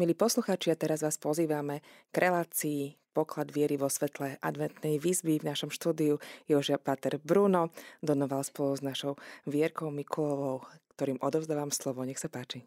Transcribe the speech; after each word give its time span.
Milí 0.00 0.16
poslucháči, 0.16 0.72
a 0.72 0.80
teraz 0.80 1.04
vás 1.04 1.20
pozývame 1.20 1.84
k 2.08 2.24
relácii 2.24 2.96
Poklad 3.12 3.52
viery 3.52 3.76
vo 3.76 3.92
svetle 3.92 4.40
adventnej 4.40 4.96
výzvy. 4.96 5.44
V 5.44 5.52
našom 5.52 5.68
štúdiu 5.68 6.16
Jožia 6.48 6.80
Pater 6.80 7.20
Bruno 7.20 7.68
donoval 8.00 8.40
spolu 8.40 8.72
s 8.72 8.80
našou 8.80 9.20
Vierkou 9.44 9.92
Mikulovou, 9.92 10.64
ktorým 10.96 11.20
odovzdávam 11.20 11.68
slovo. 11.68 12.00
Nech 12.08 12.16
sa 12.16 12.32
páči. 12.32 12.64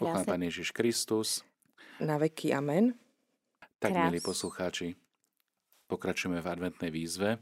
Pochváľ 0.00 0.24
Pán 0.24 0.48
Ježiš 0.48 0.72
Kristus. 0.72 1.44
Na 2.00 2.16
veky 2.16 2.56
amen. 2.56 2.96
Tak, 3.76 3.92
Krás. 3.92 4.08
milí 4.08 4.24
poslucháči, 4.24 4.96
pokračujeme 5.92 6.40
v 6.40 6.48
adventnej 6.56 6.88
výzve. 6.88 7.36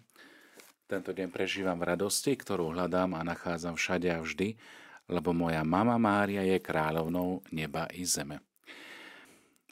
Tento 0.90 1.14
deň 1.14 1.30
prežívam 1.30 1.78
v 1.78 1.86
radosti, 1.86 2.34
ktorú 2.34 2.74
hľadám 2.74 3.14
a 3.14 3.22
nachádzam 3.22 3.78
všade 3.78 4.10
a 4.10 4.18
vždy, 4.18 4.58
lebo 5.06 5.30
moja 5.30 5.62
mama 5.62 6.02
Mária 6.02 6.42
je 6.42 6.58
kráľovnou 6.58 7.46
neba 7.54 7.86
i 7.94 8.02
zeme. 8.02 8.42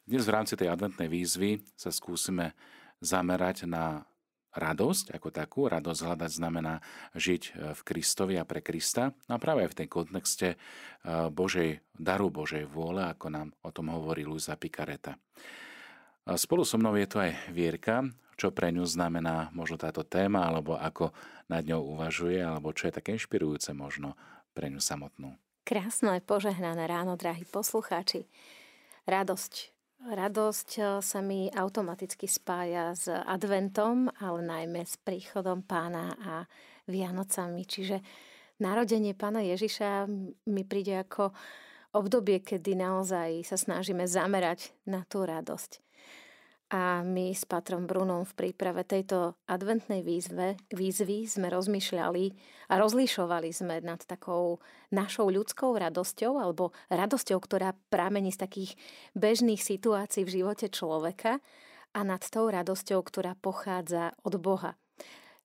Dnes 0.02 0.26
v 0.26 0.34
rámci 0.34 0.58
tej 0.58 0.66
adventnej 0.66 1.06
výzvy 1.06 1.62
sa 1.78 1.94
skúsime 1.94 2.58
zamerať 2.98 3.70
na 3.70 4.02
radosť 4.50 5.14
ako 5.14 5.28
takú. 5.30 5.70
Radosť 5.70 6.00
hľadať 6.02 6.30
znamená 6.42 6.82
žiť 7.14 7.42
e, 7.46 7.50
v 7.70 7.80
Kristovi 7.86 8.34
a 8.34 8.42
pre 8.42 8.66
Krista. 8.66 9.14
No 9.30 9.38
a 9.38 9.42
práve 9.42 9.62
aj 9.62 9.70
v 9.70 9.78
tej 9.78 9.88
kontexte 9.88 10.48
e, 10.54 10.56
Božej, 11.30 11.86
daru 11.94 12.34
Božej 12.34 12.66
vôle, 12.66 13.06
ako 13.06 13.30
nám 13.30 13.48
o 13.62 13.70
tom 13.70 13.94
hovorí 13.94 14.26
Luisa 14.26 14.58
Picareta. 14.58 15.14
Spolu 16.22 16.66
so 16.66 16.78
mnou 16.78 16.94
je 16.98 17.06
tu 17.06 17.22
aj 17.22 17.34
Vierka, 17.50 18.02
čo 18.34 18.54
pre 18.54 18.70
ňu 18.74 18.82
znamená 18.86 19.50
možno 19.54 19.78
táto 19.78 20.06
téma, 20.06 20.46
alebo 20.46 20.78
ako 20.78 21.10
nad 21.46 21.62
ňou 21.66 21.98
uvažuje, 21.98 22.38
alebo 22.42 22.74
čo 22.74 22.90
je 22.90 22.98
také 22.98 23.14
inšpirujúce 23.18 23.74
možno 23.74 24.14
pre 24.54 24.66
ňu 24.66 24.78
samotnú. 24.78 25.34
Krásne, 25.62 26.18
požehnané 26.22 26.90
ráno, 26.90 27.14
drahí 27.14 27.46
poslucháči. 27.46 28.26
Radosť 29.06 29.71
Radosť 30.02 30.70
eh, 30.82 30.86
sa 30.98 31.18
mi 31.22 31.46
automaticky 31.46 32.26
spája 32.26 32.90
s 32.98 33.06
adventom, 33.06 34.10
ale 34.18 34.40
najmä 34.42 34.82
s 34.82 34.98
príchodom 34.98 35.62
pána 35.62 36.18
a 36.18 36.34
Vianocami. 36.90 37.62
Čiže 37.62 38.02
narodenie 38.58 39.14
pána 39.14 39.46
Ježiša 39.46 40.10
mi 40.50 40.62
príde 40.66 41.06
ako 41.06 41.30
obdobie, 41.94 42.42
kedy 42.42 42.74
naozaj 42.74 43.46
sa 43.46 43.54
snažíme 43.54 44.02
zamerať 44.10 44.74
na 44.90 45.06
tú 45.06 45.22
radosť. 45.22 45.78
A 46.72 47.04
my 47.04 47.36
s 47.36 47.44
Patrom 47.44 47.84
Brunom 47.84 48.24
v 48.24 48.32
príprave 48.32 48.80
tejto 48.88 49.36
adventnej 49.44 50.00
výzve, 50.00 50.56
výzvy 50.72 51.28
sme 51.28 51.52
rozmýšľali 51.52 52.24
a 52.72 52.80
rozlišovali 52.80 53.52
sme 53.52 53.84
nad 53.84 54.00
takou 54.00 54.56
našou 54.88 55.28
ľudskou 55.28 55.76
radosťou 55.76 56.40
alebo 56.40 56.72
radosťou, 56.88 57.36
ktorá 57.44 57.76
pramení 57.92 58.32
z 58.32 58.48
takých 58.48 58.70
bežných 59.12 59.60
situácií 59.60 60.24
v 60.24 60.40
živote 60.40 60.72
človeka 60.72 61.44
a 61.92 62.00
nad 62.08 62.24
tou 62.24 62.48
radosťou, 62.48 63.04
ktorá 63.04 63.36
pochádza 63.36 64.16
od 64.24 64.40
Boha. 64.40 64.72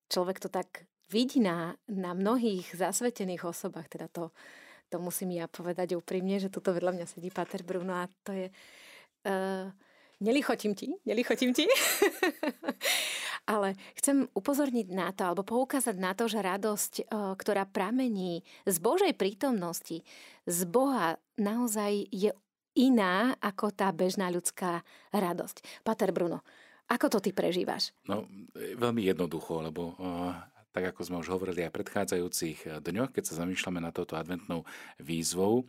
Človek 0.08 0.40
to 0.40 0.48
tak 0.48 0.88
vidí 1.12 1.44
na, 1.44 1.76
na 1.92 2.16
mnohých 2.16 2.72
zasvetených 2.72 3.44
osobách, 3.44 3.92
teda 3.92 4.08
to, 4.08 4.32
to 4.88 4.96
musím 4.96 5.36
ja 5.36 5.52
povedať 5.52 5.92
úprimne, 6.00 6.40
že 6.40 6.48
tuto 6.48 6.72
vedľa 6.72 6.96
mňa 6.96 7.06
sedí 7.12 7.36
Pater 7.36 7.68
Bruno 7.68 8.00
a 8.00 8.08
to 8.24 8.32
je... 8.32 8.48
Uh, 9.28 9.76
Nelichotím 10.18 10.74
ti, 10.74 10.98
nelichotím 11.06 11.54
ti. 11.54 11.70
Ale 13.54 13.78
chcem 13.96 14.28
upozorniť 14.34 14.88
na 14.92 15.14
to, 15.14 15.24
alebo 15.30 15.46
poukázať 15.46 15.96
na 15.96 16.12
to, 16.18 16.28
že 16.28 16.44
radosť, 16.44 16.94
e, 17.00 17.04
ktorá 17.38 17.64
pramení 17.64 18.44
z 18.68 18.76
Božej 18.82 19.14
prítomnosti, 19.16 20.04
z 20.44 20.60
Boha 20.68 21.16
naozaj 21.40 22.12
je 22.12 22.36
iná 22.76 23.38
ako 23.40 23.72
tá 23.72 23.94
bežná 23.96 24.28
ľudská 24.34 24.84
radosť. 25.16 25.86
Pater 25.86 26.12
Bruno, 26.12 26.44
ako 26.92 27.18
to 27.18 27.20
ty 27.24 27.32
prežívaš? 27.32 27.96
No, 28.06 28.28
veľmi 28.54 29.02
jednoducho, 29.08 29.66
lebo 29.66 29.98
uh, 29.98 30.38
tak 30.78 30.94
ako 30.94 31.02
sme 31.02 31.18
už 31.26 31.34
hovorili 31.34 31.66
aj 31.66 31.74
v 31.74 31.78
predchádzajúcich 31.82 32.86
dňoch, 32.86 33.10
keď 33.10 33.24
sa 33.26 33.42
zamýšľame 33.42 33.82
na 33.82 33.90
touto 33.90 34.14
adventnou 34.14 34.62
výzvou, 35.02 35.66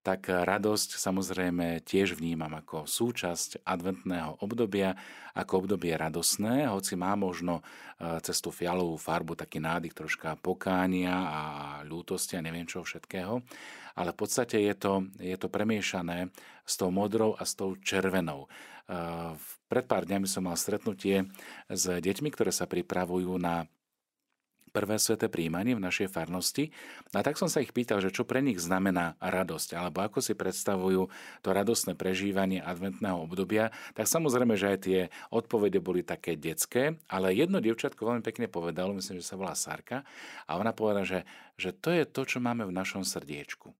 tak 0.00 0.32
radosť 0.32 0.96
samozrejme 0.96 1.84
tiež 1.84 2.16
vnímam 2.16 2.48
ako 2.56 2.88
súčasť 2.88 3.60
adventného 3.68 4.40
obdobia, 4.40 4.96
ako 5.36 5.64
obdobie 5.66 5.92
radosné, 5.92 6.72
hoci 6.72 6.96
má 6.96 7.12
možno 7.20 7.60
e, 7.60 7.62
cez 8.24 8.40
tú 8.40 8.48
fialovú 8.48 8.96
farbu 8.96 9.36
taký 9.36 9.60
nádych 9.60 9.92
troška 9.92 10.40
pokánia 10.40 11.12
a 11.12 11.40
ľútosti 11.84 12.40
a 12.40 12.44
neviem 12.44 12.64
čo 12.64 12.80
všetkého, 12.80 13.44
ale 13.92 14.10
v 14.16 14.18
podstate 14.18 14.56
je 14.64 14.74
to, 14.74 15.04
je 15.20 15.36
to 15.36 15.52
premiešané 15.52 16.32
s 16.64 16.80
tou 16.80 16.88
modrou 16.88 17.36
a 17.36 17.44
s 17.44 17.52
tou 17.52 17.76
červenou. 17.76 18.48
E, 18.48 18.48
pred 19.68 19.84
pár 19.84 20.08
dňami 20.08 20.24
som 20.24 20.48
mal 20.48 20.56
stretnutie 20.56 21.28
s 21.68 21.84
deťmi, 21.86 22.32
ktoré 22.32 22.56
sa 22.56 22.64
pripravujú 22.64 23.36
na 23.36 23.68
prvé 24.70 24.96
sveté 24.96 25.26
príjmanie 25.26 25.74
v 25.74 25.82
našej 25.82 26.08
farnosti. 26.08 26.70
A 27.10 27.26
tak 27.26 27.36
som 27.36 27.50
sa 27.50 27.58
ich 27.58 27.74
pýtal, 27.74 27.98
že 27.98 28.14
čo 28.14 28.22
pre 28.22 28.38
nich 28.38 28.62
znamená 28.62 29.18
radosť, 29.18 29.74
alebo 29.74 30.06
ako 30.06 30.22
si 30.22 30.38
predstavujú 30.38 31.10
to 31.42 31.48
radostné 31.50 31.98
prežívanie 31.98 32.62
adventného 32.62 33.26
obdobia. 33.26 33.74
Tak 33.98 34.06
samozrejme, 34.06 34.54
že 34.54 34.70
aj 34.70 34.78
tie 34.86 35.00
odpovede 35.34 35.82
boli 35.82 36.06
také 36.06 36.38
detské, 36.38 36.96
ale 37.10 37.34
jedno 37.34 37.58
dievčatko 37.58 38.06
veľmi 38.06 38.22
pekne 38.22 38.46
povedalo, 38.46 38.94
myslím, 38.94 39.18
že 39.18 39.26
sa 39.26 39.34
volá 39.34 39.58
Sarka, 39.58 40.06
a 40.46 40.54
ona 40.54 40.70
povedala, 40.70 41.02
že, 41.02 41.26
že 41.58 41.74
to 41.74 41.90
je 41.90 42.06
to, 42.06 42.22
čo 42.22 42.38
máme 42.38 42.62
v 42.62 42.76
našom 42.76 43.02
srdiečku. 43.02 43.74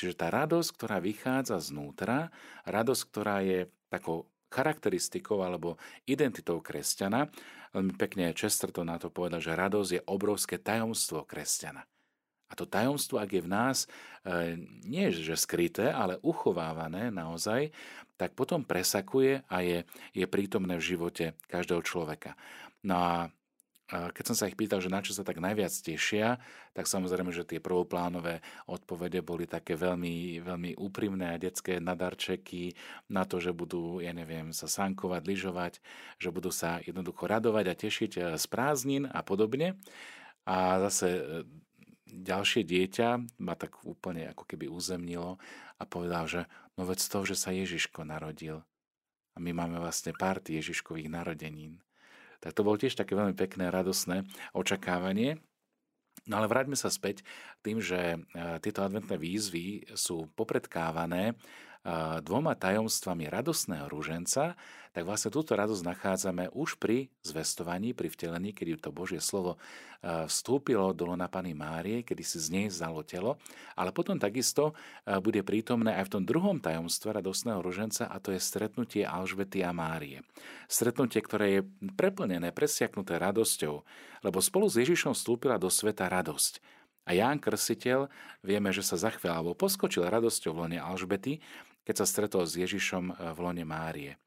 Čiže 0.00 0.16
tá 0.16 0.32
radosť, 0.32 0.68
ktorá 0.80 0.96
vychádza 0.96 1.60
znútra, 1.60 2.32
radosť, 2.64 3.02
ktorá 3.12 3.44
je 3.44 3.68
takou 3.92 4.29
charakteristikou 4.50 5.40
alebo 5.40 5.78
identitou 6.04 6.58
kresťana. 6.60 7.30
Veľmi 7.70 7.94
pekne 7.94 8.34
to 8.74 8.82
na 8.82 8.98
to 8.98 9.08
povedal, 9.08 9.38
že 9.38 9.54
radosť 9.54 9.90
je 9.94 10.02
obrovské 10.10 10.58
tajomstvo 10.58 11.22
kresťana. 11.22 11.86
A 12.50 12.58
to 12.58 12.66
tajomstvo, 12.66 13.22
ak 13.22 13.30
je 13.30 13.46
v 13.46 13.50
nás 13.50 13.86
e, 14.26 14.58
nie 14.82 15.06
že 15.14 15.38
skryté, 15.38 15.94
ale 15.94 16.18
uchovávané 16.18 17.14
naozaj, 17.14 17.70
tak 18.18 18.34
potom 18.34 18.66
presakuje 18.66 19.46
a 19.46 19.56
je, 19.62 19.86
je 20.10 20.26
prítomné 20.26 20.74
v 20.82 20.86
živote 20.92 21.38
každého 21.46 21.86
človeka. 21.86 22.34
No 22.82 22.98
a 22.98 23.14
keď 23.90 24.24
som 24.24 24.36
sa 24.38 24.46
ich 24.46 24.54
pýtal, 24.54 24.78
že 24.78 24.86
na 24.86 25.02
čo 25.02 25.10
sa 25.10 25.26
tak 25.26 25.42
najviac 25.42 25.74
tešia, 25.74 26.38
tak 26.70 26.86
samozrejme, 26.86 27.34
že 27.34 27.42
tie 27.42 27.58
prvoplánové 27.58 28.38
odpovede 28.70 29.18
boli 29.18 29.50
také 29.50 29.74
veľmi, 29.74 30.38
veľmi 30.46 30.78
úprimné 30.78 31.34
a 31.34 31.42
detské 31.42 31.82
nadarčeky 31.82 32.78
na 33.10 33.26
to, 33.26 33.42
že 33.42 33.50
budú, 33.50 33.98
ja 33.98 34.14
neviem, 34.14 34.54
sa 34.54 34.70
sankovať, 34.70 35.22
lyžovať, 35.26 35.74
že 36.22 36.30
budú 36.30 36.54
sa 36.54 36.78
jednoducho 36.86 37.26
radovať 37.26 37.64
a 37.66 37.74
tešiť 37.74 38.12
e, 38.14 38.20
z 38.38 38.44
prázdnin 38.46 39.10
a 39.10 39.26
podobne. 39.26 39.74
A 40.46 40.78
zase 40.86 41.08
e, 41.10 41.22
ďalšie 42.06 42.62
dieťa 42.62 43.42
ma 43.42 43.58
tak 43.58 43.82
úplne 43.82 44.30
ako 44.30 44.46
keby 44.46 44.70
uzemnilo 44.70 45.42
a 45.78 45.82
povedal, 45.82 46.30
že 46.30 46.46
no 46.78 46.86
veď 46.86 47.10
to, 47.10 47.26
že 47.26 47.34
sa 47.34 47.50
Ježiško 47.50 48.06
narodil. 48.06 48.62
A 49.34 49.42
my 49.42 49.50
máme 49.50 49.82
vlastne 49.82 50.14
párty 50.14 50.62
Ježiškových 50.62 51.10
narodenín 51.10 51.82
tak 52.40 52.56
to 52.56 52.64
bolo 52.64 52.80
tiež 52.80 52.96
také 52.96 53.12
veľmi 53.12 53.36
pekné, 53.36 53.68
radosné 53.68 54.24
očakávanie. 54.56 55.38
No 56.28 56.36
ale 56.36 56.50
vráťme 56.50 56.76
sa 56.76 56.92
späť 56.92 57.24
tým, 57.64 57.80
že 57.80 58.16
e, 58.16 58.18
tieto 58.60 58.84
adventné 58.84 59.16
výzvy 59.16 59.88
sú 59.96 60.28
popredkávané 60.36 61.36
dvoma 62.20 62.52
tajomstvami 62.52 63.32
radosného 63.32 63.88
rúženca, 63.88 64.52
tak 64.90 65.06
vlastne 65.06 65.30
túto 65.30 65.54
radosť 65.54 65.86
nachádzame 65.86 66.44
už 66.52 66.76
pri 66.76 67.08
zvestovaní, 67.22 67.94
pri 67.94 68.10
vtelení, 68.10 68.50
kedy 68.50 68.76
to 68.76 68.90
Božie 68.90 69.22
slovo 69.22 69.56
vstúpilo 70.02 70.90
do 70.92 71.08
lona 71.08 71.30
Pany 71.30 71.54
Márie, 71.54 72.02
kedy 72.02 72.20
si 72.26 72.42
z 72.42 72.48
nej 72.50 72.66
zalo 72.68 73.00
telo, 73.06 73.38
ale 73.78 73.94
potom 73.94 74.18
takisto 74.18 74.74
bude 75.22 75.40
prítomné 75.46 75.94
aj 75.94 76.10
v 76.10 76.12
tom 76.18 76.24
druhom 76.26 76.58
tajomstve 76.58 77.16
radosného 77.16 77.62
rúženca 77.62 78.10
a 78.10 78.16
to 78.18 78.34
je 78.34 78.42
stretnutie 78.42 79.06
Alžbety 79.06 79.62
a 79.62 79.70
Márie. 79.70 80.26
Stretnutie, 80.66 81.22
ktoré 81.22 81.46
je 81.60 81.60
preplnené, 81.94 82.50
presiaknuté 82.50 83.16
radosťou, 83.16 83.86
lebo 84.26 84.38
spolu 84.42 84.68
s 84.68 84.74
Ježišom 84.74 85.14
vstúpila 85.14 85.56
do 85.56 85.70
sveta 85.70 86.10
radosť. 86.10 86.60
A 87.08 87.16
Ján 87.16 87.40
Krstiteľ 87.40 88.12
vieme, 88.44 88.70
že 88.70 88.84
sa 88.84 88.94
zachvel 88.94 89.32
alebo 89.32 89.56
poskočil 89.56 90.04
radosťou 90.06 90.52
v 90.52 90.60
lone 90.66 90.78
Alžbety, 90.78 91.40
keď 91.84 91.94
sa 92.00 92.06
stretol 92.06 92.44
s 92.44 92.56
Ježišom 92.56 93.36
v 93.36 93.38
lone 93.38 93.64
Márie. 93.64 94.20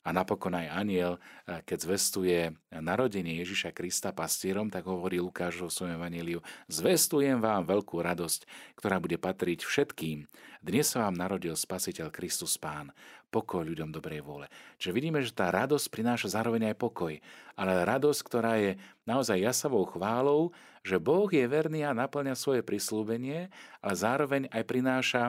A 0.00 0.16
napokon 0.16 0.56
aj 0.56 0.72
aniel, 0.72 1.20
eh, 1.44 1.60
keď 1.60 1.78
zvestuje 1.84 2.38
narodenie 2.72 3.36
Ježiša 3.44 3.76
Krista 3.76 4.16
pastierom, 4.16 4.72
tak 4.72 4.88
hovorí 4.88 5.20
Lukáš 5.20 5.60
vo 5.60 5.68
svojom 5.68 6.00
evaníliu, 6.00 6.40
zvestujem 6.72 7.36
vám 7.36 7.68
veľkú 7.68 8.00
radosť, 8.00 8.48
ktorá 8.80 8.96
bude 8.96 9.20
patriť 9.20 9.60
všetkým. 9.60 10.24
Dnes 10.64 10.88
sa 10.88 11.04
vám 11.04 11.20
narodil 11.20 11.52
Spasiteľ 11.52 12.08
Kristus 12.08 12.56
Pán. 12.56 12.96
Pokoj 13.28 13.60
ľuďom 13.60 13.92
dobrej 13.92 14.24
vôle. 14.24 14.48
Čiže 14.80 14.96
vidíme, 14.96 15.20
že 15.20 15.36
tá 15.36 15.52
radosť 15.52 15.92
prináša 15.92 16.32
zároveň 16.32 16.72
aj 16.72 16.80
pokoj. 16.80 17.14
Ale 17.54 17.84
radosť, 17.84 18.20
ktorá 18.24 18.56
je 18.56 18.80
naozaj 19.04 19.36
jasavou 19.36 19.84
chválou, 19.84 20.50
že 20.80 20.96
Boh 20.96 21.28
je 21.28 21.44
verný 21.44 21.84
a 21.84 21.92
naplňa 21.92 22.34
svoje 22.34 22.64
prislúbenie, 22.64 23.52
ale 23.84 23.94
zároveň 23.94 24.42
aj 24.48 24.62
prináša 24.64 25.22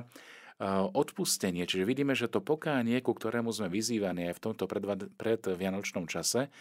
odpustenie. 0.94 1.66
Čiže 1.66 1.90
vidíme, 1.90 2.14
že 2.14 2.30
to 2.30 2.38
pokánie, 2.38 3.02
ku 3.02 3.18
ktorému 3.18 3.50
sme 3.50 3.74
vyzývaní 3.74 4.30
aj 4.30 4.38
v 4.38 4.44
tomto 4.46 4.70
predvianočnom 5.18 6.06
čase, 6.06 6.54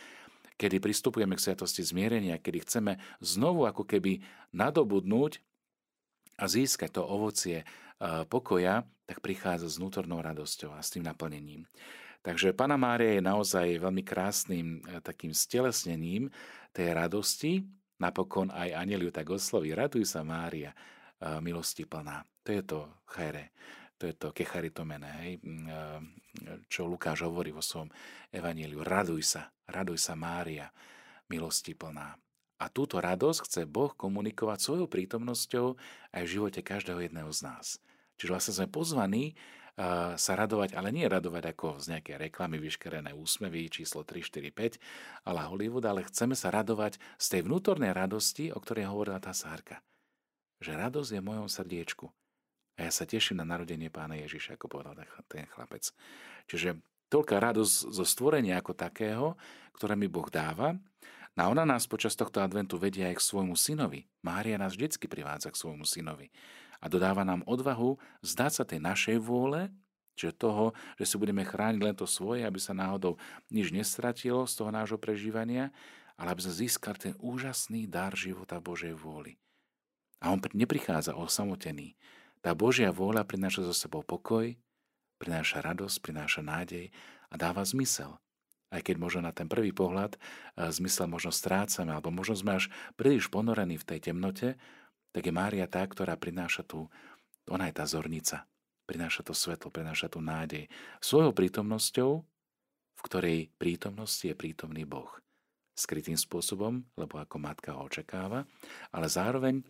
kedy 0.57 0.81
pristupujeme 0.81 1.37
k 1.37 1.45
sviatosti 1.45 1.85
zmierenia, 1.85 2.41
kedy 2.41 2.65
chceme 2.65 2.93
znovu 3.21 3.69
ako 3.69 3.85
keby 3.85 4.25
nadobudnúť 4.57 5.41
a 6.41 6.45
získať 6.49 6.97
to 6.97 7.03
ovocie 7.05 7.69
pokoja, 8.33 8.89
tak 9.05 9.21
prichádza 9.21 9.69
s 9.69 9.77
vnútornou 9.77 10.25
radosťou 10.25 10.73
a 10.73 10.81
s 10.81 10.97
tým 10.97 11.05
naplnením. 11.05 11.69
Takže 12.21 12.53
Pana 12.53 12.77
Mária 12.77 13.17
je 13.17 13.25
naozaj 13.25 13.81
veľmi 13.81 14.05
krásnym 14.05 14.85
e, 14.85 15.01
takým 15.01 15.33
stelesnením 15.33 16.29
tej 16.69 16.93
radosti. 16.93 17.65
Napokon 17.97 18.53
aj 18.53 18.77
aniel 18.77 19.09
ju 19.09 19.11
tak 19.13 19.33
osloví. 19.33 19.73
Raduj 19.73 20.05
sa, 20.05 20.21
Mária, 20.21 20.71
e, 20.71 20.77
milosti 21.41 21.89
plná. 21.89 22.21
To 22.45 22.51
je 22.53 22.63
to 22.63 22.79
chajre, 23.09 23.49
to 24.01 24.09
je 24.09 24.17
to 24.17 24.33
kecharitomene, 24.33 25.11
hej, 25.21 25.33
e, 25.37 25.41
čo 26.73 26.89
Lukáš 26.89 27.29
hovorí 27.29 27.53
vo 27.53 27.61
svojom 27.61 27.93
evaníliu. 28.33 28.81
Raduj 28.81 29.37
sa, 29.37 29.53
raduj 29.69 30.01
sa, 30.01 30.17
Mária, 30.17 30.73
milosti 31.29 31.77
plná. 31.77 32.17
A 32.61 32.65
túto 32.73 32.97
radosť 32.97 33.41
chce 33.45 33.63
Boh 33.69 33.93
komunikovať 33.93 34.59
svojou 34.65 34.89
prítomnosťou 34.89 35.77
aj 36.17 36.23
v 36.25 36.33
živote 36.33 36.61
každého 36.65 37.05
jedného 37.05 37.29
z 37.29 37.41
nás. 37.45 37.67
Čiže 38.17 38.33
vlastne 38.33 38.55
sme 38.57 38.69
pozvaní 38.73 39.37
sa 40.21 40.33
radovať, 40.37 40.77
ale 40.77 40.93
nie 40.93 41.09
radovať 41.09 41.57
ako 41.57 41.81
z 41.81 41.97
nejaké 41.97 42.21
reklamy, 42.21 42.61
vyškerené 42.61 43.17
úsmevy, 43.17 43.73
číslo 43.73 44.05
3, 44.05 44.21
4, 44.21 44.53
5, 44.53 44.77
ale 45.25 45.41
Hollywood, 45.49 45.89
ale 45.89 46.05
chceme 46.05 46.37
sa 46.37 46.53
radovať 46.53 47.01
z 47.17 47.27
tej 47.33 47.41
vnútornej 47.49 47.97
radosti, 47.97 48.53
o 48.53 48.61
ktorej 48.61 48.93
hovorila 48.93 49.17
tá 49.25 49.33
sárka. 49.33 49.81
Že 50.61 50.77
radosť 50.77 51.11
je 51.17 51.21
v 51.25 51.29
mojom 51.33 51.49
srdiečku. 51.49 52.13
A 52.81 52.89
ja 52.89 52.93
sa 52.93 53.05
teším 53.05 53.45
na 53.45 53.47
narodenie 53.47 53.93
pána 53.93 54.17
Ježiša, 54.17 54.57
ako 54.57 54.81
povedal 54.81 54.97
ten 55.29 55.45
chlapec. 55.53 55.93
Čiže 56.49 56.81
toľká 57.13 57.37
radosť 57.37 57.93
zo 57.93 58.05
stvorenia 58.09 58.57
ako 58.57 58.73
takého, 58.73 59.37
ktoré 59.77 60.01
mi 60.01 60.09
Boh 60.09 60.33
dáva, 60.33 60.81
a 61.41 61.49
ona 61.49 61.65
nás 61.65 61.89
počas 61.89 62.13
tohto 62.13 62.45
adventu 62.45 62.77
vedia 62.77 63.09
aj 63.09 63.17
k 63.17 63.27
svojmu 63.33 63.57
synovi. 63.57 64.05
Mária 64.21 64.61
nás 64.61 64.77
vždycky 64.77 65.09
privádza 65.09 65.49
k 65.49 65.57
svojmu 65.57 65.89
synovi 65.89 66.29
a 66.85 66.93
dodáva 66.93 67.25
nám 67.25 67.41
odvahu 67.49 67.97
zdať 68.21 68.53
sa 68.53 68.65
tej 68.69 68.85
našej 68.85 69.17
vôle, 69.25 69.73
čiže 70.21 70.37
toho, 70.37 70.77
že 71.01 71.09
si 71.09 71.17
budeme 71.17 71.41
chrániť 71.41 71.81
len 71.81 71.97
to 71.97 72.05
svoje, 72.05 72.45
aby 72.45 72.61
sa 72.61 72.77
náhodou 72.77 73.17
nič 73.49 73.73
nestratilo 73.73 74.45
z 74.45 74.53
toho 74.53 74.69
nášho 74.69 75.01
prežívania, 75.01 75.73
ale 76.21 76.37
aby 76.37 76.45
sme 76.45 76.69
získali 76.69 76.99
ten 77.01 77.15
úžasný 77.17 77.89
dar 77.89 78.13
života 78.13 78.61
Božej 78.61 78.93
vôli. 78.93 79.41
A 80.21 80.37
on 80.37 80.45
neprichádza 80.53 81.17
osamotený. 81.17 81.97
Tá 82.41 82.57
Božia 82.57 82.89
vôľa 82.89 83.29
prináša 83.29 83.69
zo 83.69 83.77
sebou 83.77 84.01
pokoj, 84.01 84.57
prináša 85.21 85.61
radosť, 85.61 85.97
prináša 86.01 86.41
nádej 86.41 86.89
a 87.29 87.35
dáva 87.37 87.61
zmysel. 87.61 88.17
Aj 88.71 88.81
keď 88.81 88.97
možno 88.97 89.27
na 89.27 89.33
ten 89.35 89.51
prvý 89.51 89.75
pohľad 89.75 90.17
zmysel 90.57 91.11
možno 91.11 91.35
strácame, 91.35 91.93
alebo 91.93 92.09
možno 92.09 92.39
sme 92.39 92.57
až 92.57 92.73
príliš 92.97 93.29
ponorení 93.29 93.77
v 93.77 93.85
tej 93.85 94.09
temnote, 94.09 94.57
tak 95.11 95.27
je 95.27 95.35
Mária 95.35 95.67
tá, 95.67 95.83
ktorá 95.83 96.15
prináša 96.17 96.63
tú, 96.65 96.87
ona 97.51 97.67
je 97.67 97.75
tá 97.75 97.85
zornica, 97.85 98.47
prináša 98.87 99.27
to 99.27 99.35
svetlo, 99.35 99.75
prináša 99.75 100.07
tú 100.07 100.23
nádej. 100.23 100.71
Svojou 101.03 101.35
prítomnosťou, 101.35 102.11
v 102.95 103.01
ktorej 103.05 103.39
prítomnosti 103.59 104.23
je 104.23 104.39
prítomný 104.39 104.87
Boh. 104.87 105.11
Skrytým 105.75 106.17
spôsobom, 106.17 106.87
lebo 106.95 107.19
ako 107.19 107.37
matka 107.43 107.75
ho 107.75 107.85
očakáva, 107.85 108.47
ale 108.95 109.07
zároveň 109.11 109.67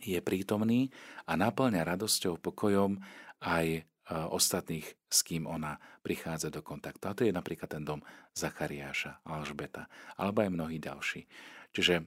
je 0.00 0.18
prítomný 0.24 0.90
a 1.28 1.38
naplňa 1.38 1.84
radosťou, 1.84 2.40
pokojom 2.40 2.98
aj 3.44 3.66
e, 3.78 3.80
ostatných, 4.10 4.86
s 5.06 5.18
kým 5.22 5.46
ona 5.46 5.76
prichádza 6.02 6.50
do 6.50 6.64
kontaktu. 6.64 7.04
A 7.06 7.16
to 7.16 7.22
je 7.26 7.32
napríklad 7.34 7.70
ten 7.70 7.84
dom 7.84 8.00
Zachariáša, 8.34 9.22
Alžbeta, 9.26 9.86
alebo 10.18 10.42
aj 10.42 10.50
mnohí 10.50 10.78
ďalší. 10.80 11.28
Čiže 11.74 11.94
e, 11.98 12.04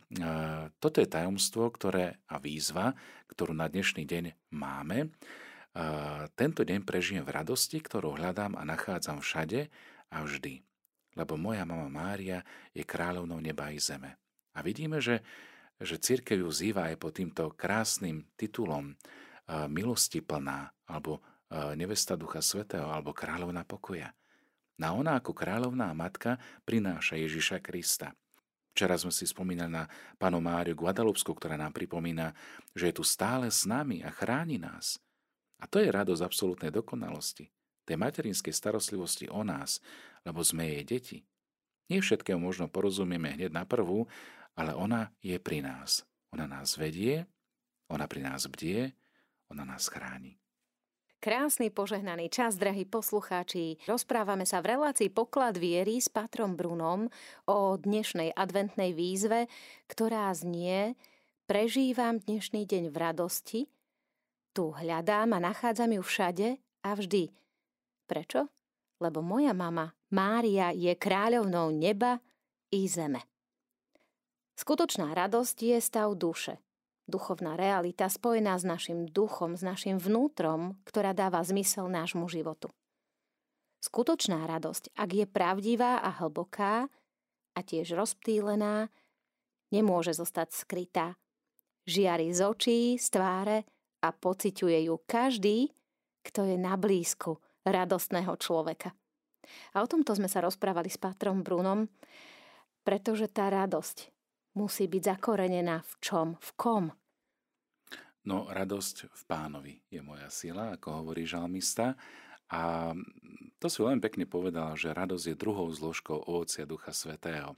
toto 0.79 1.03
je 1.03 1.11
tajomstvo 1.11 1.67
ktoré, 1.75 2.23
a 2.31 2.39
výzva, 2.39 2.95
ktorú 3.27 3.51
na 3.51 3.67
dnešný 3.67 4.07
deň 4.07 4.55
máme. 4.55 4.97
E, 5.03 5.07
tento 6.39 6.63
deň 6.63 6.87
prežijem 6.87 7.27
v 7.27 7.35
radosti, 7.35 7.83
ktorú 7.83 8.15
hľadám 8.15 8.55
a 8.55 8.63
nachádzam 8.63 9.19
všade 9.19 9.67
a 10.07 10.23
vždy. 10.23 10.63
Lebo 11.19 11.35
moja 11.35 11.67
mama 11.67 11.91
Mária 11.91 12.47
je 12.71 12.87
kráľovnou 12.87 13.43
neba 13.43 13.67
i 13.73 13.81
zeme. 13.81 14.15
A 14.55 14.63
vidíme, 14.63 15.03
že, 15.03 15.19
že 15.81 16.01
církev 16.01 16.41
ju 16.41 16.49
zýva 16.49 16.89
aj 16.89 16.97
pod 16.97 17.17
týmto 17.17 17.53
krásnym 17.53 18.25
titulom 18.33 18.93
e, 18.93 18.95
milosti 19.69 20.21
plná, 20.23 20.73
alebo 20.89 21.21
nevesta 21.79 22.19
Ducha 22.19 22.43
Svetého, 22.43 22.91
alebo 22.91 23.15
kráľovná 23.15 23.63
pokoja. 23.63 24.11
Na 24.77 24.93
ona 24.93 25.17
ako 25.17 25.31
kráľovná 25.31 25.89
matka 25.95 26.37
prináša 26.67 27.17
Ježiša 27.17 27.63
Krista. 27.63 28.13
Včera 28.77 28.93
sme 28.93 29.09
si 29.09 29.25
spomínali 29.25 29.73
na 29.73 29.89
panu 30.21 30.37
Máriu 30.37 30.77
Guadalupsku, 30.77 31.33
ktorá 31.33 31.57
nám 31.57 31.73
pripomína, 31.73 32.37
že 32.77 32.93
je 32.93 33.01
tu 33.01 33.03
stále 33.07 33.49
s 33.49 33.65
nami 33.65 34.05
a 34.05 34.13
chráni 34.13 34.61
nás. 34.61 35.01
A 35.57 35.65
to 35.65 35.81
je 35.81 35.89
radosť 35.89 36.21
absolútnej 36.21 36.69
dokonalosti, 36.69 37.49
tej 37.89 37.97
materinskej 37.97 38.53
starostlivosti 38.53 39.25
o 39.33 39.41
nás, 39.41 39.81
lebo 40.21 40.45
sme 40.45 40.69
jej 40.69 40.83
deti. 40.85 41.17
Nie 41.89 42.05
všetkého 42.05 42.37
možno 42.37 42.69
porozumieme 42.69 43.33
hneď 43.33 43.49
na 43.49 43.65
prvú, 43.65 44.05
ale 44.57 44.73
ona 44.73 45.13
je 45.21 45.37
pri 45.37 45.61
nás. 45.61 46.03
Ona 46.33 46.49
nás 46.49 46.75
vedie, 46.75 47.23
ona 47.87 48.09
pri 48.09 48.25
nás 48.25 48.49
bdie, 48.49 48.91
ona 49.47 49.63
nás 49.63 49.87
chráni. 49.87 50.35
Krásny 51.17 51.73
požehnaný 51.73 52.29
čas, 52.29 52.61
drahí 52.61 52.85
poslucháči. 52.85 53.81
Rozprávame 53.89 54.45
sa 54.45 54.61
v 54.61 54.77
relácii 54.77 55.09
Poklad 55.09 55.57
viery 55.57 55.97
s 55.97 56.13
Patrom 56.13 56.53
Brunom 56.53 57.09
o 57.49 57.73
dnešnej 57.73 58.37
adventnej 58.37 58.93
výzve, 58.93 59.49
ktorá 59.89 60.29
znie 60.35 60.93
Prežívam 61.47 62.19
dnešný 62.19 62.67
deň 62.67 62.91
v 62.91 62.97
radosti, 62.99 63.61
tu 64.51 64.75
hľadám 64.75 65.31
a 65.31 65.39
nachádzam 65.39 65.95
ju 65.95 66.03
všade 66.03 66.59
a 66.83 66.91
vždy. 66.91 67.31
Prečo? 68.03 68.51
Lebo 68.99 69.23
moja 69.23 69.55
mama, 69.55 69.95
Mária, 70.11 70.75
je 70.75 70.91
kráľovnou 70.91 71.71
neba 71.71 72.19
i 72.67 72.83
zeme. 72.91 73.23
Skutočná 74.57 75.13
radosť 75.13 75.57
je 75.61 75.77
stav 75.77 76.09
duše– 76.17 76.57
duchovná 77.07 77.55
realita 77.55 78.11
spojená 78.11 78.59
s 78.59 78.67
našim 78.67 79.07
duchom, 79.07 79.55
s 79.55 79.63
našim 79.63 79.97
vnútrom, 79.97 80.75
ktorá 80.83 81.15
dáva 81.15 81.41
zmysel 81.41 81.87
nášmu 81.87 82.27
životu. 82.27 82.69
Skutočná 83.79 84.43
radosť, 84.45 84.91
ak 84.93 85.09
je 85.15 85.25
pravdivá 85.25 86.03
a 86.03 86.11
hlboká 86.19 86.91
a 87.55 87.59
tiež 87.63 87.95
rozptýlená, 87.95 88.91
nemôže 89.71 90.11
zostať 90.11 90.51
skrytá. 90.51 91.15
Žiari 91.87 92.35
z 92.35 92.39
očí, 92.43 92.79
z 92.99 93.07
tváre 93.07 93.63
a 94.03 94.11
pociťuje 94.11 94.91
ju 94.91 94.95
každý, 95.07 95.71
kto 96.27 96.43
je 96.43 96.59
na 96.59 96.75
blízku 96.75 97.39
radostného 97.63 98.35
človeka. 98.35 98.91
A 99.71 99.79
o 99.79 99.87
tomto 99.87 100.11
sme 100.11 100.27
sa 100.27 100.43
rozprávali 100.43 100.91
s 100.91 100.99
Patrom 100.99 101.39
Brunom, 101.39 101.87
pretože 102.83 103.31
tá 103.31 103.47
radosť 103.47 104.16
musí 104.57 104.89
byť 104.89 105.15
zakorenená 105.15 105.85
v 105.85 105.93
čom, 106.01 106.27
v 106.41 106.49
kom? 106.57 106.83
No, 108.27 108.49
radosť 108.49 109.07
v 109.07 109.23
pánovi 109.23 109.73
je 109.87 110.01
moja 110.03 110.27
sila, 110.27 110.75
ako 110.75 111.05
hovorí 111.05 111.23
žalmista. 111.23 111.95
A 112.51 112.91
to 113.61 113.69
si 113.69 113.79
veľmi 113.79 114.03
pekne 114.03 114.25
povedal, 114.27 114.75
že 114.75 114.91
radosť 114.91 115.25
je 115.31 115.39
druhou 115.39 115.69
zložkou 115.71 116.27
ovocia 116.27 116.67
Ducha 116.67 116.91
Svetého. 116.91 117.55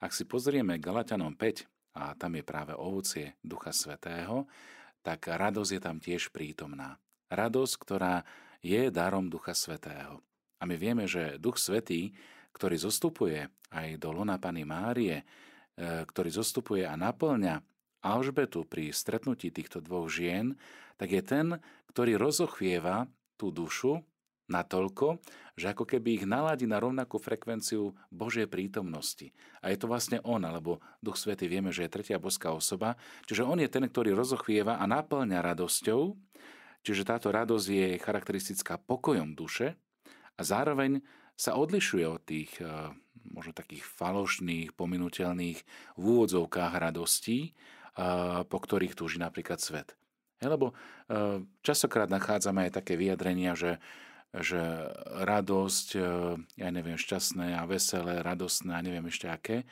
Ak 0.00 0.10
si 0.16 0.26
pozrieme 0.26 0.80
Galatianom 0.80 1.36
5, 1.38 1.68
a 1.98 2.14
tam 2.14 2.38
je 2.38 2.46
práve 2.46 2.74
ovocie 2.74 3.34
Ducha 3.42 3.74
Svetého, 3.74 4.46
tak 5.02 5.26
radosť 5.26 5.70
je 5.74 5.80
tam 5.82 5.98
tiež 5.98 6.30
prítomná. 6.30 6.98
Radosť, 7.30 7.74
ktorá 7.82 8.22
je 8.62 8.90
darom 8.94 9.26
Ducha 9.26 9.54
Svetého. 9.54 10.22
A 10.58 10.66
my 10.66 10.74
vieme, 10.74 11.06
že 11.06 11.38
Duch 11.38 11.58
Svetý, 11.58 12.14
ktorý 12.54 12.78
zostupuje 12.78 13.46
aj 13.70 13.98
do 14.02 14.10
lona 14.10 14.38
Pany 14.38 14.66
Márie, 14.66 15.22
ktorý 15.78 16.30
zostupuje 16.34 16.82
a 16.82 16.98
naplňa 16.98 17.62
Alžbetu 18.02 18.66
pri 18.66 18.90
stretnutí 18.90 19.50
týchto 19.54 19.78
dvoch 19.78 20.10
žien, 20.10 20.58
tak 20.98 21.14
je 21.14 21.22
ten, 21.22 21.46
ktorý 21.94 22.18
rozochvieva 22.18 23.06
tú 23.38 23.54
dušu 23.54 24.02
natoľko, 24.48 25.20
že 25.54 25.76
ako 25.76 25.84
keby 25.84 26.08
ich 26.18 26.24
naladí 26.24 26.64
na 26.64 26.80
rovnakú 26.80 27.20
frekvenciu 27.20 27.92
Božej 28.08 28.48
prítomnosti. 28.48 29.30
A 29.60 29.68
je 29.68 29.76
to 29.76 29.86
vlastne 29.86 30.24
on, 30.24 30.40
alebo 30.40 30.80
Duch 31.04 31.20
Svety 31.20 31.46
vieme, 31.46 31.68
že 31.68 31.84
je 31.84 31.94
tretia 31.94 32.16
boská 32.16 32.50
osoba, 32.56 32.96
čiže 33.28 33.44
on 33.44 33.60
je 33.60 33.68
ten, 33.68 33.84
ktorý 33.84 34.16
rozochvieva 34.16 34.80
a 34.80 34.84
naplňa 34.88 35.44
radosťou, 35.44 36.16
čiže 36.80 37.04
táto 37.04 37.28
radosť 37.28 37.66
je 37.68 37.88
charakteristická 38.00 38.80
pokojom 38.80 39.36
duše 39.36 39.76
a 40.34 40.40
zároveň 40.40 41.04
sa 41.38 41.54
odlišuje 41.54 42.04
od 42.04 42.20
tých 42.26 42.50
e, 42.58 42.90
možno 43.30 43.54
takých 43.54 43.86
falošných, 43.86 44.74
pominutelných 44.74 45.62
v 45.94 46.02
úvodzovkách 46.02 46.74
radostí, 46.74 47.54
po 48.46 48.58
ktorých 48.62 48.94
túži 48.94 49.18
napríklad 49.18 49.58
svet. 49.58 49.98
Lebo 50.38 50.70
častokrát 51.66 52.06
nachádzame 52.06 52.70
aj 52.70 52.78
také 52.78 52.94
vyjadrenia, 52.94 53.58
že, 53.58 53.82
že 54.30 54.86
radosť, 55.26 55.98
ja 56.54 56.68
neviem, 56.70 56.94
šťastné 56.94 57.58
a 57.58 57.66
veselé, 57.66 58.22
radostné 58.22 58.70
a 58.70 58.84
neviem 58.86 59.02
ešte 59.10 59.26
aké, 59.26 59.66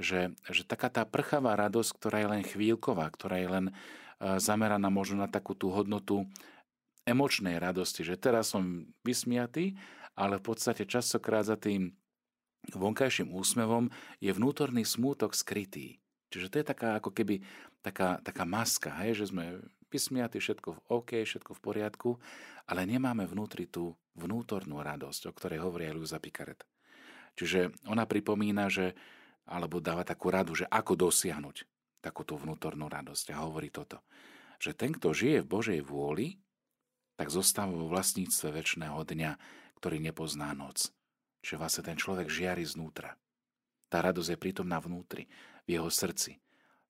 že, 0.00 0.32
že 0.48 0.64
taká 0.64 0.88
tá 0.88 1.04
prchavá 1.04 1.52
radosť, 1.52 1.90
ktorá 2.00 2.16
je 2.24 2.32
len 2.32 2.42
chvíľková, 2.48 3.12
ktorá 3.12 3.36
je 3.44 3.48
len 3.48 3.66
zameraná 4.40 4.88
možno 4.88 5.20
na 5.20 5.28
takú 5.28 5.52
tú 5.52 5.68
hodnotu 5.68 6.24
emočnej 7.04 7.60
radosti, 7.60 8.08
že 8.08 8.16
teraz 8.16 8.56
som 8.56 8.88
vysmiatý, 9.04 9.76
ale 10.16 10.40
v 10.40 10.46
podstate 10.48 10.88
častokrát 10.88 11.44
za 11.44 11.60
tým 11.60 11.92
vonkajším 12.72 13.30
úsmevom 13.30 13.92
je 14.18 14.32
vnútorný 14.32 14.82
smútok 14.82 15.36
skrytý. 15.36 16.00
Čiže 16.32 16.50
to 16.50 16.56
je 16.58 16.66
taká 16.66 16.98
ako 16.98 17.14
keby 17.14 17.44
taká, 17.84 18.18
taká 18.24 18.42
maska, 18.42 18.90
hej, 19.04 19.22
že 19.22 19.30
sme 19.30 19.62
vysmiatí, 19.92 20.42
všetko 20.42 20.68
v 20.74 20.80
OK, 20.90 21.10
všetko 21.22 21.54
v 21.54 21.62
poriadku, 21.62 22.10
ale 22.66 22.82
nemáme 22.82 23.22
vnútri 23.28 23.70
tú 23.70 23.94
vnútornú 24.18 24.82
radosť, 24.82 25.30
o 25.30 25.32
ktorej 25.36 25.62
hovorí 25.62 25.86
aj 25.86 25.94
Luisa 25.94 26.18
Picaret. 26.18 26.66
Čiže 27.38 27.86
ona 27.86 28.08
pripomína, 28.08 28.66
že, 28.66 28.96
alebo 29.46 29.78
dáva 29.78 30.02
takú 30.02 30.32
radu, 30.32 30.56
že 30.58 30.66
ako 30.66 31.06
dosiahnuť 31.06 31.68
takúto 32.02 32.34
vnútornú 32.34 32.90
radosť. 32.90 33.36
A 33.36 33.44
hovorí 33.46 33.70
toto, 33.70 34.02
že 34.58 34.74
ten, 34.74 34.90
kto 34.96 35.14
žije 35.14 35.44
v 35.44 35.50
Božej 35.50 35.80
vôli, 35.84 36.40
tak 37.16 37.32
zostáva 37.32 37.72
vo 37.72 37.88
vlastníctve 37.88 38.60
väčšného 38.60 38.98
dňa, 39.00 39.30
ktorý 39.78 40.00
nepozná 40.00 40.52
noc. 40.56 40.90
Čiže 41.44 41.60
vlastne 41.60 41.82
ten 41.86 41.96
človek 41.96 42.26
žiari 42.26 42.66
znútra. 42.66 43.14
Tá 43.86 44.02
radosť 44.02 44.34
je 44.34 44.42
prítomná 44.42 44.82
vnútri, 44.82 45.30
v 45.66 45.78
jeho 45.78 45.90
srdci. 45.90 46.38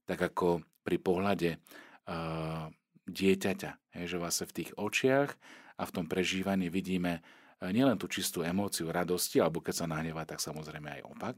Tak 0.08 0.32
ako 0.32 0.64
pri 0.80 0.96
pohľade 1.02 1.50
uh, 1.56 2.70
dieťaťa, 3.04 3.70
hej, 4.00 4.06
že 4.06 4.20
vlastne 4.20 4.46
v 4.48 4.56
tých 4.62 4.70
očiach 4.78 5.30
a 5.76 5.82
v 5.84 5.94
tom 5.94 6.06
prežívaní 6.08 6.72
vidíme 6.72 7.20
nielen 7.60 7.96
tú 7.96 8.06
čistú 8.06 8.44
emóciu 8.44 8.92
radosti, 8.92 9.40
alebo 9.40 9.64
keď 9.64 9.74
sa 9.84 9.86
nahnevá, 9.88 10.28
tak 10.28 10.44
samozrejme 10.44 11.00
aj 11.00 11.02
opak, 11.08 11.36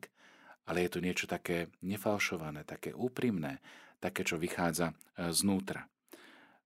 ale 0.67 0.85
je 0.85 0.91
to 0.91 1.01
niečo 1.01 1.27
také 1.31 1.71
nefalšované, 1.81 2.67
také 2.67 2.91
úprimné, 2.91 3.63
také, 4.03 4.27
čo 4.27 4.37
vychádza 4.37 4.93
znútra. 5.31 5.87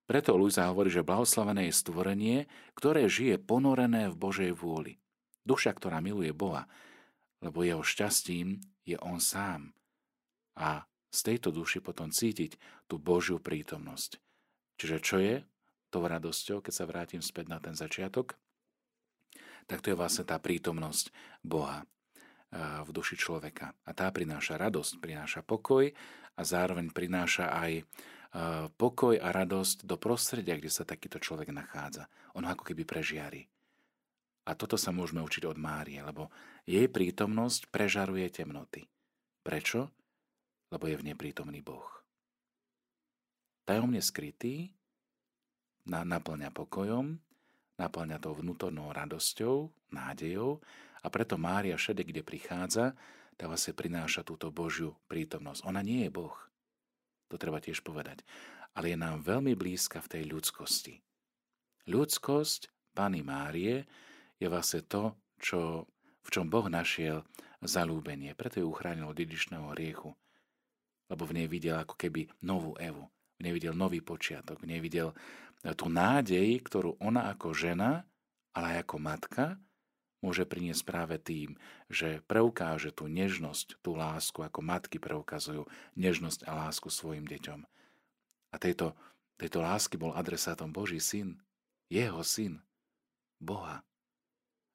Preto 0.02 0.35
Luisa 0.35 0.68
hovorí, 0.68 0.90
že 0.90 1.06
blahoslavené 1.06 1.71
je 1.71 1.78
stvorenie, 1.78 2.38
ktoré 2.75 3.06
žije 3.06 3.38
ponorené 3.38 4.11
v 4.11 4.18
Božej 4.18 4.52
vôli. 4.52 4.99
Duša, 5.47 5.75
ktorá 5.75 6.02
miluje 6.02 6.30
Boha, 6.35 6.66
lebo 7.42 7.66
jeho 7.66 7.82
šťastím 7.82 8.62
je 8.87 8.99
on 9.02 9.23
sám. 9.23 9.75
A 10.59 10.85
z 11.12 11.21
tejto 11.32 11.54
duši 11.54 11.82
potom 11.82 12.11
cítiť 12.11 12.59
tú 12.90 12.99
Božiu 12.99 13.38
prítomnosť. 13.38 14.18
Čiže 14.78 14.97
čo 15.02 15.16
je 15.23 15.44
tou 15.92 16.02
radosťou, 16.02 16.64
keď 16.64 16.73
sa 16.73 16.88
vrátim 16.88 17.23
späť 17.23 17.52
na 17.52 17.59
ten 17.62 17.76
začiatok? 17.76 18.35
Tak 19.71 19.85
to 19.85 19.94
je 19.94 19.99
vlastne 19.99 20.26
tá 20.26 20.40
prítomnosť 20.42 21.14
Boha 21.44 21.87
v 22.52 22.90
duši 22.92 23.16
človeka. 23.16 23.73
A 23.88 23.90
tá 23.97 24.12
prináša 24.12 24.61
radosť, 24.61 25.00
prináša 25.00 25.40
pokoj 25.40 25.88
a 26.37 26.40
zároveň 26.44 26.92
prináša 26.92 27.49
aj 27.49 27.87
pokoj 28.81 29.21
a 29.21 29.29
radosť 29.29 29.85
do 29.85 30.01
prostredia, 30.01 30.57
kde 30.57 30.73
sa 30.73 30.89
takýto 30.89 31.21
človek 31.21 31.53
nachádza. 31.53 32.09
On 32.33 32.45
ako 32.45 32.65
keby 32.65 32.89
prežiari. 32.89 33.45
A 34.49 34.59
toto 34.59 34.75
sa 34.75 34.91
môžeme 34.91 35.23
učiť 35.23 35.47
od 35.47 35.61
Márie, 35.61 36.03
lebo 36.03 36.33
jej 36.67 36.89
prítomnosť 36.91 37.71
prežaruje 37.71 38.27
temnoty. 38.33 38.89
Prečo? 39.45 39.93
Lebo 40.73 40.89
je 40.89 40.97
v 40.99 41.07
neprítomný 41.12 41.61
Boh. 41.61 41.87
Tajomne 43.62 44.03
skrytý, 44.03 44.75
naplňa 45.87 46.51
pokojom, 46.51 47.21
naplňa 47.79 48.19
to 48.19 48.35
vnútornou 48.35 48.91
radosťou, 48.91 49.71
nádejou 49.95 50.59
a 51.03 51.07
preto 51.12 51.39
Mária 51.39 51.79
všade, 51.79 52.03
kde 52.03 52.27
prichádza, 52.27 52.99
tá 53.39 53.47
vlastne 53.47 53.75
prináša 53.77 54.27
túto 54.27 54.51
Božiu 54.51 54.99
prítomnosť. 55.07 55.62
Ona 55.69 55.83
nie 55.85 56.07
je 56.07 56.11
Boh. 56.11 56.35
To 57.33 57.41
treba 57.41 57.65
tiež 57.65 57.81
povedať. 57.81 58.21
Ale 58.77 58.93
je 58.93 58.99
nám 59.01 59.25
veľmi 59.25 59.57
blízka 59.57 60.05
v 60.05 60.11
tej 60.12 60.23
ľudskosti. 60.29 61.01
Ľudskosť 61.89 62.93
Pany 62.93 63.25
Márie 63.25 63.89
je 64.37 64.47
vlastne 64.53 64.85
to, 64.85 65.17
čo, 65.41 65.89
v 66.23 66.29
čom 66.29 66.53
Boh 66.53 66.69
našiel 66.69 67.25
zalúbenie. 67.65 68.37
Preto 68.37 68.61
ju 68.61 68.69
uchránil 68.69 69.09
od 69.09 69.17
dedičného 69.17 69.73
hriechu. 69.73 70.12
Lebo 71.09 71.25
v 71.25 71.41
nej 71.41 71.49
videl 71.49 71.81
ako 71.81 71.97
keby 71.97 72.29
novú 72.45 72.77
Evu. 72.77 73.09
V 73.41 73.49
nej 73.49 73.53
videl 73.57 73.73
nový 73.73 74.05
počiatok. 74.05 74.61
V 74.61 74.69
nej 74.69 74.81
videl 74.85 75.17
tú 75.79 75.89
nádej, 75.89 76.61
ktorú 76.61 77.01
ona 77.01 77.33
ako 77.33 77.57
žena, 77.57 78.05
ale 78.53 78.77
aj 78.77 78.89
ako 78.89 78.97
matka, 79.01 79.45
môže 80.23 80.47
priniesť 80.47 80.87
práve 80.87 81.19
tým, 81.19 81.59
že 81.91 82.23
preukáže 82.31 82.95
tú 82.95 83.11
nežnosť, 83.11 83.83
tú 83.83 83.99
lásku, 83.99 84.38
ako 84.38 84.62
matky 84.62 85.02
preukazujú 85.02 85.67
nežnosť 85.99 86.47
a 86.47 86.67
lásku 86.67 86.88
svojim 86.88 87.26
deťom. 87.26 87.61
A 88.55 88.57
tejto, 88.57 88.95
tejto 89.37 89.59
lásky 89.61 89.99
bol 89.99 90.14
adresátom 90.14 90.71
Boží 90.71 91.02
syn, 91.02 91.43
jeho 91.91 92.23
syn, 92.23 92.62
Boha. 93.43 93.83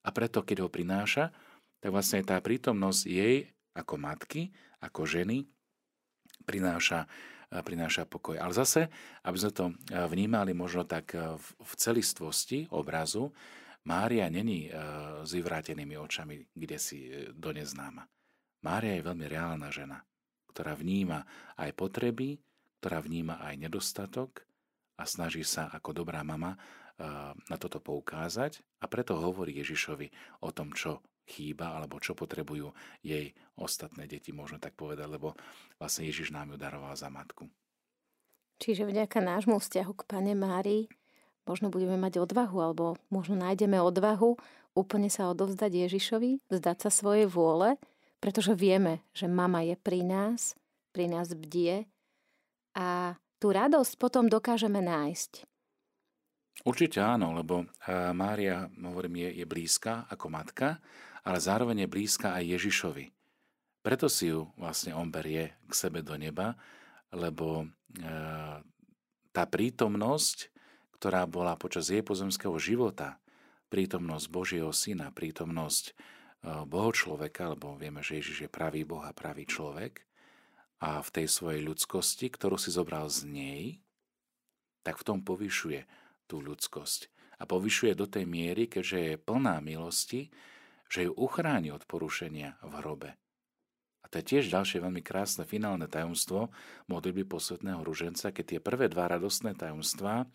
A 0.03 0.09
preto, 0.11 0.43
keď 0.43 0.67
ho 0.67 0.69
prináša, 0.69 1.31
tak 1.79 1.89
vlastne 1.95 2.21
tá 2.27 2.35
prítomnosť 2.43 3.01
jej 3.07 3.47
ako 3.71 3.95
matky, 3.95 4.51
ako 4.83 5.07
ženy, 5.07 5.47
prináša, 6.43 7.07
prináša 7.63 8.03
pokoj. 8.03 8.35
Ale 8.35 8.51
zase, 8.51 8.91
aby 9.23 9.37
sme 9.39 9.51
to 9.53 9.65
vnímali 10.11 10.51
možno 10.51 10.83
tak 10.83 11.15
v 11.39 11.71
celistvosti 11.79 12.67
obrazu, 12.73 13.31
Mária 13.87 14.27
není 14.27 14.67
e, 14.67 14.71
s 15.23 15.31
vyvrátenými 15.31 15.95
očami, 15.95 16.43
kde 16.51 16.75
si 16.75 17.07
e, 17.07 17.31
do 17.31 17.55
neznáma. 17.55 18.03
Mária 18.67 18.99
je 18.99 19.07
veľmi 19.07 19.25
reálna 19.31 19.71
žena, 19.71 20.03
ktorá 20.51 20.75
vníma 20.75 21.23
aj 21.55 21.71
potreby, 21.71 22.35
ktorá 22.83 22.99
vníma 22.99 23.39
aj 23.39 23.55
nedostatok 23.55 24.43
a 24.99 25.07
snaží 25.07 25.47
sa 25.47 25.71
ako 25.71 26.03
dobrá 26.03 26.19
mama 26.27 26.53
e, 26.53 26.59
na 27.47 27.55
toto 27.55 27.79
poukázať 27.79 28.59
a 28.83 28.91
preto 28.91 29.15
hovorí 29.15 29.55
Ježišovi 29.63 30.11
o 30.43 30.51
tom, 30.51 30.75
čo 30.75 30.99
chýba 31.23 31.79
alebo 31.79 32.03
čo 32.03 32.11
potrebujú 32.11 32.75
jej 33.03 33.31
ostatné 33.55 34.03
deti, 34.03 34.35
možno 34.35 34.59
tak 34.59 34.75
povedať, 34.75 35.07
lebo 35.07 35.31
vlastne 35.79 36.07
Ježiš 36.07 36.35
nám 36.35 36.55
ju 36.55 36.57
daroval 36.59 36.91
za 36.99 37.07
matku. 37.07 37.47
Čiže 38.59 38.83
vďaka 38.83 39.23
nášmu 39.23 39.63
vzťahu 39.63 39.91
k 39.95 40.03
Pane 40.07 40.33
Márii 40.35 40.91
možno 41.47 41.71
budeme 41.71 41.95
mať 41.95 42.19
odvahu, 42.21 42.57
alebo 42.59 42.99
možno 43.07 43.39
nájdeme 43.39 43.79
odvahu 43.79 44.35
úplne 44.77 45.09
sa 45.09 45.33
odovzdať 45.33 45.89
Ježišovi, 45.89 46.53
vzdať 46.53 46.77
sa 46.85 46.89
svojej 46.93 47.25
vôle, 47.25 47.81
pretože 48.21 48.53
vieme, 48.53 49.01
že 49.09 49.25
mama 49.25 49.65
je 49.65 49.73
pri 49.73 50.05
nás, 50.05 50.53
pri 50.93 51.09
nás 51.09 51.33
bdie 51.33 51.89
a 52.77 53.17
tú 53.41 53.49
radosť 53.49 53.97
potom 53.97 54.29
dokážeme 54.29 54.77
nájsť. 54.77 55.49
Určite 56.65 57.01
áno, 57.01 57.37
lebo 57.37 57.69
Mária, 58.13 58.65
hovorím, 58.69 59.25
je, 59.25 59.41
je 59.41 59.45
blízka 59.45 60.09
ako 60.09 60.29
matka, 60.29 60.81
ale 61.21 61.37
zároveň 61.37 61.85
je 61.85 61.93
blízka 61.93 62.33
aj 62.33 62.57
Ježišovi. 62.57 63.05
Preto 63.85 64.09
si 64.09 64.33
ju 64.33 64.49
vlastne 64.57 64.97
on 64.97 65.13
berie 65.13 65.53
k 65.69 65.73
sebe 65.73 66.01
do 66.01 66.17
neba, 66.17 66.57
lebo 67.13 67.69
tá 69.31 69.41
prítomnosť 69.45 70.49
ktorá 70.97 71.29
bola 71.29 71.53
počas 71.55 71.93
jej 71.93 72.01
pozemského 72.01 72.57
života, 72.57 73.21
prítomnosť 73.69 74.25
Božieho 74.33 74.71
Syna, 74.73 75.13
prítomnosť 75.13 75.91
e, 75.91 75.93
Boho 76.65 76.89
človeka, 76.89 77.53
lebo 77.53 77.77
vieme, 77.77 78.01
že 78.01 78.17
Ježiš 78.17 78.47
je 78.47 78.49
pravý 78.49 78.81
Boh 78.87 79.03
a 79.05 79.13
pravý 79.13 79.45
človek, 79.45 80.07
a 80.77 81.01
v 81.01 81.09
tej 81.09 81.27
svojej 81.29 81.61
ľudskosti, 81.65 82.29
ktorú 82.29 82.57
si 82.61 82.69
zobral 82.69 83.09
z 83.09 83.25
nej, 83.25 83.63
tak 84.85 85.01
v 85.01 85.05
tom 85.05 85.19
povyšuje 85.25 85.89
tú 86.29 86.37
ľudskosť. 86.39 87.09
A 87.37 87.49
povyšuje 87.49 87.93
do 87.97 88.05
tej 88.05 88.25
miery, 88.29 88.69
keďže 88.69 88.99
je 89.13 89.15
plná 89.21 89.61
milosti, 89.61 90.29
že 90.89 91.09
ju 91.09 91.11
uchráni 91.17 91.73
od 91.73 91.85
porušenia 91.85 92.61
v 92.61 92.73
hrobe. 92.81 93.09
To 94.11 94.19
je 94.19 94.25
tiež 94.25 94.51
ďalšie 94.51 94.79
veľmi 94.79 95.03
krásne 95.03 95.43
finálne 95.43 95.87
tajomstvo 95.91 96.47
modlitby 96.87 97.27
posvetného 97.27 97.83
ruženca, 97.83 98.31
keď 98.31 98.45
tie 98.45 98.59
prvé 98.63 98.87
dva 98.87 99.11
radostné 99.11 99.55
tajomstvá 99.55 100.27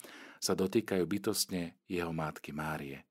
sa 0.43 0.53
dotýkajú 0.53 1.05
bytostne 1.07 1.79
jeho 1.89 2.13
matky 2.13 2.53
Márie. 2.53 3.07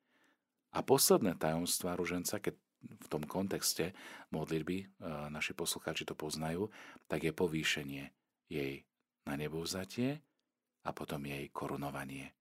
A 0.71 0.85
posledné 0.85 1.35
tajomstvá 1.35 1.97
ruženca, 1.97 2.39
keď 2.39 2.55
v 2.81 3.07
tom 3.07 3.23
kontexte 3.27 3.93
modlitby, 4.33 4.77
e, 4.81 4.85
naši 5.29 5.53
poslucháči 5.53 6.07
to 6.07 6.17
poznajú, 6.17 6.71
tak 7.05 7.27
je 7.27 7.33
povýšenie 7.35 8.09
jej 8.49 8.83
na 9.27 9.37
nebovzatie 9.37 10.17
a 10.81 10.89
potom 10.91 11.21
jej 11.25 11.45
korunovanie. 11.53 12.33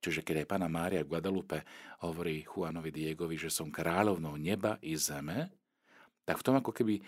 Čiže 0.00 0.22
keď 0.22 0.46
aj 0.46 0.50
pána 0.54 0.68
Mária 0.70 1.02
v 1.02 1.18
Guadalupe 1.18 1.66
hovorí 2.06 2.46
Juanovi 2.46 2.94
Diegovi, 2.94 3.34
že 3.40 3.50
som 3.50 3.74
kráľovnou 3.74 4.38
neba 4.38 4.78
i 4.84 4.94
zeme, 4.94 5.50
tak 6.22 6.38
v 6.38 6.44
tom 6.46 6.54
ako 6.62 6.70
keby 6.70 7.02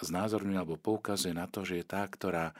znázorňuje 0.00 0.58
alebo 0.58 0.80
poukazuje 0.80 1.36
na 1.36 1.44
to, 1.44 1.64
že 1.64 1.82
je 1.82 1.86
tá, 1.86 2.04
ktorá, 2.08 2.56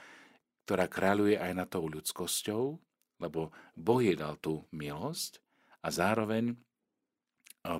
ktorá 0.69 0.85
kráľuje 0.85 1.41
aj 1.41 1.53
nad 1.57 1.69
tou 1.69 1.89
ľudskosťou, 1.89 2.77
lebo 3.19 3.51
Boh 3.75 4.01
jej 4.05 4.15
dal 4.15 4.37
tú 4.39 4.69
milosť 4.71 5.41
a 5.83 5.89
zároveň 5.89 6.55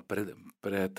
pred, 0.09 0.35
pred, 0.59 0.93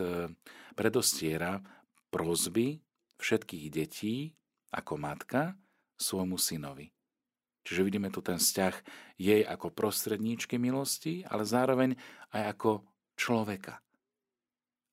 predostiera 0.75 1.61
prozby 2.09 2.81
všetkých 3.21 3.67
detí 3.69 4.33
ako 4.73 4.97
matka 4.97 5.59
svojmu 6.01 6.41
synovi. 6.41 6.89
Čiže 7.61 7.85
vidíme 7.85 8.09
tu 8.09 8.25
ten 8.25 8.41
vzťah 8.41 8.75
jej 9.21 9.43
ako 9.45 9.69
prostredníčky 9.77 10.57
milosti, 10.57 11.23
ale 11.29 11.45
zároveň 11.45 11.93
aj 12.33 12.57
ako 12.57 12.71
človeka. 13.21 13.85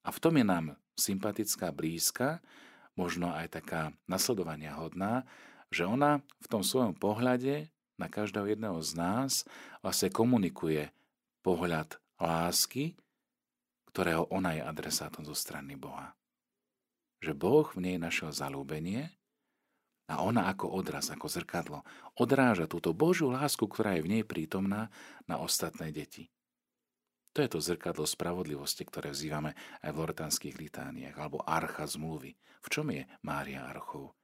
A 0.04 0.10
v 0.12 0.20
tom 0.20 0.36
je 0.36 0.46
nám 0.46 0.76
sympatická, 1.00 1.72
blízka, 1.72 2.44
možno 2.98 3.32
aj 3.32 3.62
taká 3.62 3.96
nasledovania 4.10 4.76
hodná, 4.76 5.24
že 5.70 5.86
ona 5.86 6.26
v 6.42 6.48
tom 6.50 6.66
svojom 6.66 6.98
pohľade 6.98 7.70
na 8.02 8.08
každého 8.10 8.58
jedného 8.58 8.82
z 8.82 8.92
nás 8.98 9.32
vlastne 9.86 10.10
komunikuje 10.10 10.90
pohľad 11.46 12.02
lásky, 12.18 12.98
ktorého 13.94 14.30
ona 14.34 14.58
je 14.58 14.62
adresátom 14.66 15.24
zo 15.24 15.38
strany 15.38 15.78
Boha. 15.78 16.18
Že 17.22 17.34
Boh 17.34 17.66
v 17.74 17.80
nej 17.82 17.98
našiel 17.98 18.30
zalúbenie 18.30 19.10
a 20.08 20.22
ona 20.22 20.48
ako 20.54 20.70
odraz, 20.72 21.10
ako 21.10 21.28
zrkadlo, 21.28 21.80
odráža 22.16 22.70
túto 22.70 22.94
Božiu 22.94 23.34
lásku, 23.34 23.66
ktorá 23.66 23.98
je 23.98 24.06
v 24.06 24.12
nej 24.20 24.24
prítomná 24.24 24.94
na 25.26 25.42
ostatné 25.42 25.90
deti. 25.90 26.30
To 27.38 27.46
je 27.46 27.54
to 27.54 27.62
zrkadlo 27.62 28.10
spravodlivosti, 28.10 28.82
ktoré 28.82 29.14
vzývame 29.14 29.54
aj 29.86 29.94
v 29.94 30.00
loretanských 30.02 30.58
litániách, 30.58 31.14
alebo 31.22 31.46
archa 31.46 31.86
zmluvy. 31.86 32.34
V 32.66 32.68
čom 32.74 32.90
je 32.90 33.06
Mária 33.22 33.62
archou? 33.62 34.18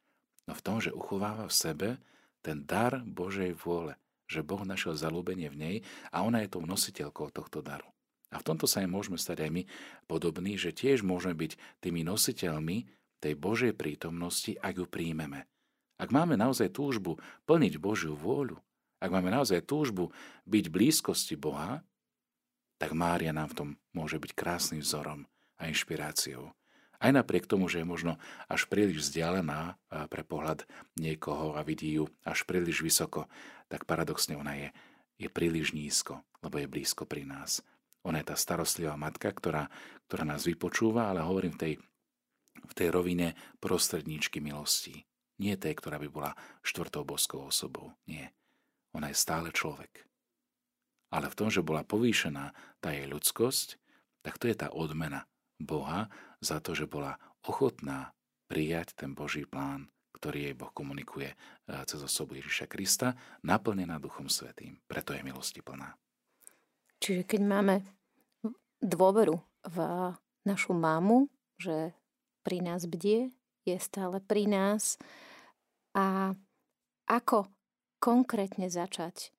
No 0.49 0.57
v 0.57 0.65
tom, 0.65 0.81
že 0.81 0.89
uchováva 0.89 1.45
v 1.45 1.53
sebe 1.53 1.89
ten 2.41 2.65
dar 2.65 3.05
Božej 3.05 3.53
vôle, 3.53 4.01
že 4.25 4.41
Boh 4.41 4.65
našiel 4.65 4.97
zalúbenie 4.97 5.45
v 5.53 5.59
nej 5.61 5.75
a 6.09 6.25
ona 6.25 6.41
je 6.41 6.57
tou 6.57 6.65
nositeľkou 6.65 7.29
tohto 7.29 7.61
daru. 7.61 7.85
A 8.33 8.41
v 8.41 8.47
tomto 8.49 8.65
sa 8.65 8.81
aj 8.81 8.89
môžeme 8.89 9.21
stať 9.21 9.45
aj 9.45 9.61
my 9.61 9.63
podobní, 10.09 10.57
že 10.57 10.73
tiež 10.73 11.05
môžeme 11.05 11.37
byť 11.37 11.85
tými 11.85 12.01
nositeľmi 12.01 12.89
tej 13.21 13.37
Božej 13.37 13.77
prítomnosti, 13.77 14.57
ak 14.57 14.81
ju 14.81 14.85
príjmeme. 14.89 15.45
Ak 16.01 16.09
máme 16.09 16.33
naozaj 16.33 16.73
túžbu 16.73 17.21
plniť 17.45 17.77
Božiu 17.77 18.17
vôľu, 18.17 18.57
ak 18.97 19.13
máme 19.13 19.29
naozaj 19.29 19.61
túžbu 19.69 20.09
byť 20.49 20.65
blízkosti 20.73 21.37
Boha, 21.37 21.85
tak 22.83 22.91
Mária 22.91 23.31
nám 23.31 23.47
v 23.47 23.55
tom 23.55 23.69
môže 23.95 24.19
byť 24.19 24.35
krásnym 24.35 24.83
vzorom 24.83 25.23
a 25.55 25.71
inšpiráciou. 25.71 26.51
Aj 26.99 27.15
napriek 27.15 27.47
tomu, 27.47 27.71
že 27.71 27.79
je 27.79 27.87
možno 27.87 28.19
až 28.51 28.67
príliš 28.67 29.07
vzdialená 29.07 29.79
pre 30.11 30.27
pohľad 30.27 30.67
niekoho 30.99 31.55
a 31.55 31.63
vidí 31.63 31.95
ju 31.95 32.11
až 32.27 32.43
príliš 32.43 32.83
vysoko, 32.83 33.31
tak 33.71 33.87
paradoxne 33.87 34.35
ona 34.35 34.59
je, 34.59 34.67
je 35.15 35.31
príliš 35.31 35.71
nízko, 35.71 36.27
lebo 36.43 36.59
je 36.59 36.67
blízko 36.67 37.07
pri 37.07 37.23
nás. 37.23 37.63
Ona 38.03 38.19
je 38.19 38.27
tá 38.27 38.35
starostlivá 38.35 38.99
matka, 38.99 39.31
ktorá, 39.31 39.71
ktorá 40.11 40.27
nás 40.27 40.43
vypočúva, 40.43 41.07
ale 41.07 41.23
hovorím 41.23 41.55
v 41.55 41.59
tej, 41.63 41.73
v 42.67 42.73
tej 42.75 42.91
rovine 42.91 43.31
prostredníčky 43.63 44.43
milostí. 44.43 45.07
Nie 45.39 45.55
tej, 45.55 45.79
ktorá 45.79 46.03
by 46.03 46.11
bola 46.11 46.35
štvrtou 46.67 47.07
boskou 47.07 47.47
osobou. 47.47 47.95
Nie. 48.11 48.35
Ona 48.91 49.07
je 49.07 49.15
stále 49.15 49.55
človek. 49.55 50.03
Ale 51.13 51.29
v 51.29 51.37
tom, 51.37 51.53
že 51.53 51.61
bola 51.61 51.85
povýšená 51.85 52.57
tá 52.81 52.89
jej 52.89 53.05
ľudskosť, 53.05 53.77
tak 54.25 54.41
to 54.41 54.49
je 54.49 54.55
tá 54.57 54.73
odmena 54.73 55.29
Boha 55.61 56.09
za 56.41 56.57
to, 56.57 56.73
že 56.73 56.89
bola 56.89 57.21
ochotná 57.45 58.17
prijať 58.49 58.97
ten 58.97 59.13
Boží 59.13 59.45
plán, 59.45 59.93
ktorý 60.17 60.49
jej 60.49 60.55
Boh 60.57 60.73
komunikuje 60.73 61.29
e, 61.29 61.37
cez 61.85 61.99
osobu 62.01 62.39
Ježiša 62.39 62.65
Krista, 62.65 63.13
naplnená 63.45 64.01
Duchom 64.01 64.31
Svetým. 64.31 64.81
Preto 64.89 65.13
je 65.13 65.21
milosti 65.21 65.61
plná. 65.61 65.93
Čiže 66.97 67.27
keď 67.27 67.41
máme 67.43 67.75
dôveru 68.79 69.37
v 69.67 69.77
našu 70.47 70.73
mámu, 70.73 71.27
že 71.59 71.91
pri 72.41 72.63
nás 72.63 72.87
bdie, 72.87 73.31
je 73.63 73.77
stále 73.79 74.19
pri 74.23 74.47
nás, 74.47 74.99
a 75.93 76.33
ako 77.05 77.47
konkrétne 78.01 78.67
začať 78.67 79.29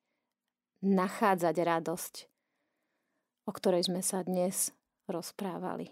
nachádzať 0.85 1.57
radosť, 1.57 2.15
o 3.49 3.53
ktorej 3.53 3.89
sme 3.89 4.05
sa 4.05 4.21
dnes 4.21 4.71
rozprávali. 5.09 5.91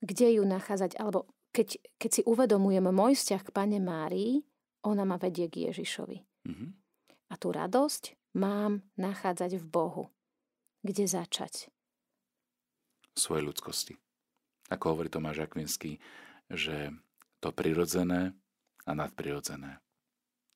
Kde 0.00 0.40
ju 0.40 0.42
nachádzať, 0.44 0.96
alebo 0.96 1.28
keď, 1.52 1.80
keď 1.96 2.10
si 2.10 2.22
uvedomujem 2.24 2.84
môj 2.88 3.16
vzťah 3.16 3.42
k 3.44 3.54
Pane 3.54 3.78
Márii, 3.80 4.44
ona 4.84 5.08
ma 5.08 5.16
vedie 5.16 5.48
k 5.48 5.72
Ježišovi. 5.72 6.18
Mm-hmm. 6.48 6.70
A 7.32 7.34
tú 7.40 7.48
radosť 7.50 8.16
mám 8.36 8.84
nachádzať 9.00 9.58
v 9.60 9.64
Bohu. 9.64 10.04
Kde 10.84 11.08
začať? 11.08 11.72
Svoje 13.16 13.42
ľudskosti. 13.42 13.96
Ako 14.68 14.94
hovorí 14.94 15.08
Tomáš 15.08 15.48
Akvinský, 15.48 15.98
že 16.52 16.92
to 17.40 17.50
prirodzené 17.50 18.36
a 18.86 18.92
nadprirodzené. 18.94 19.82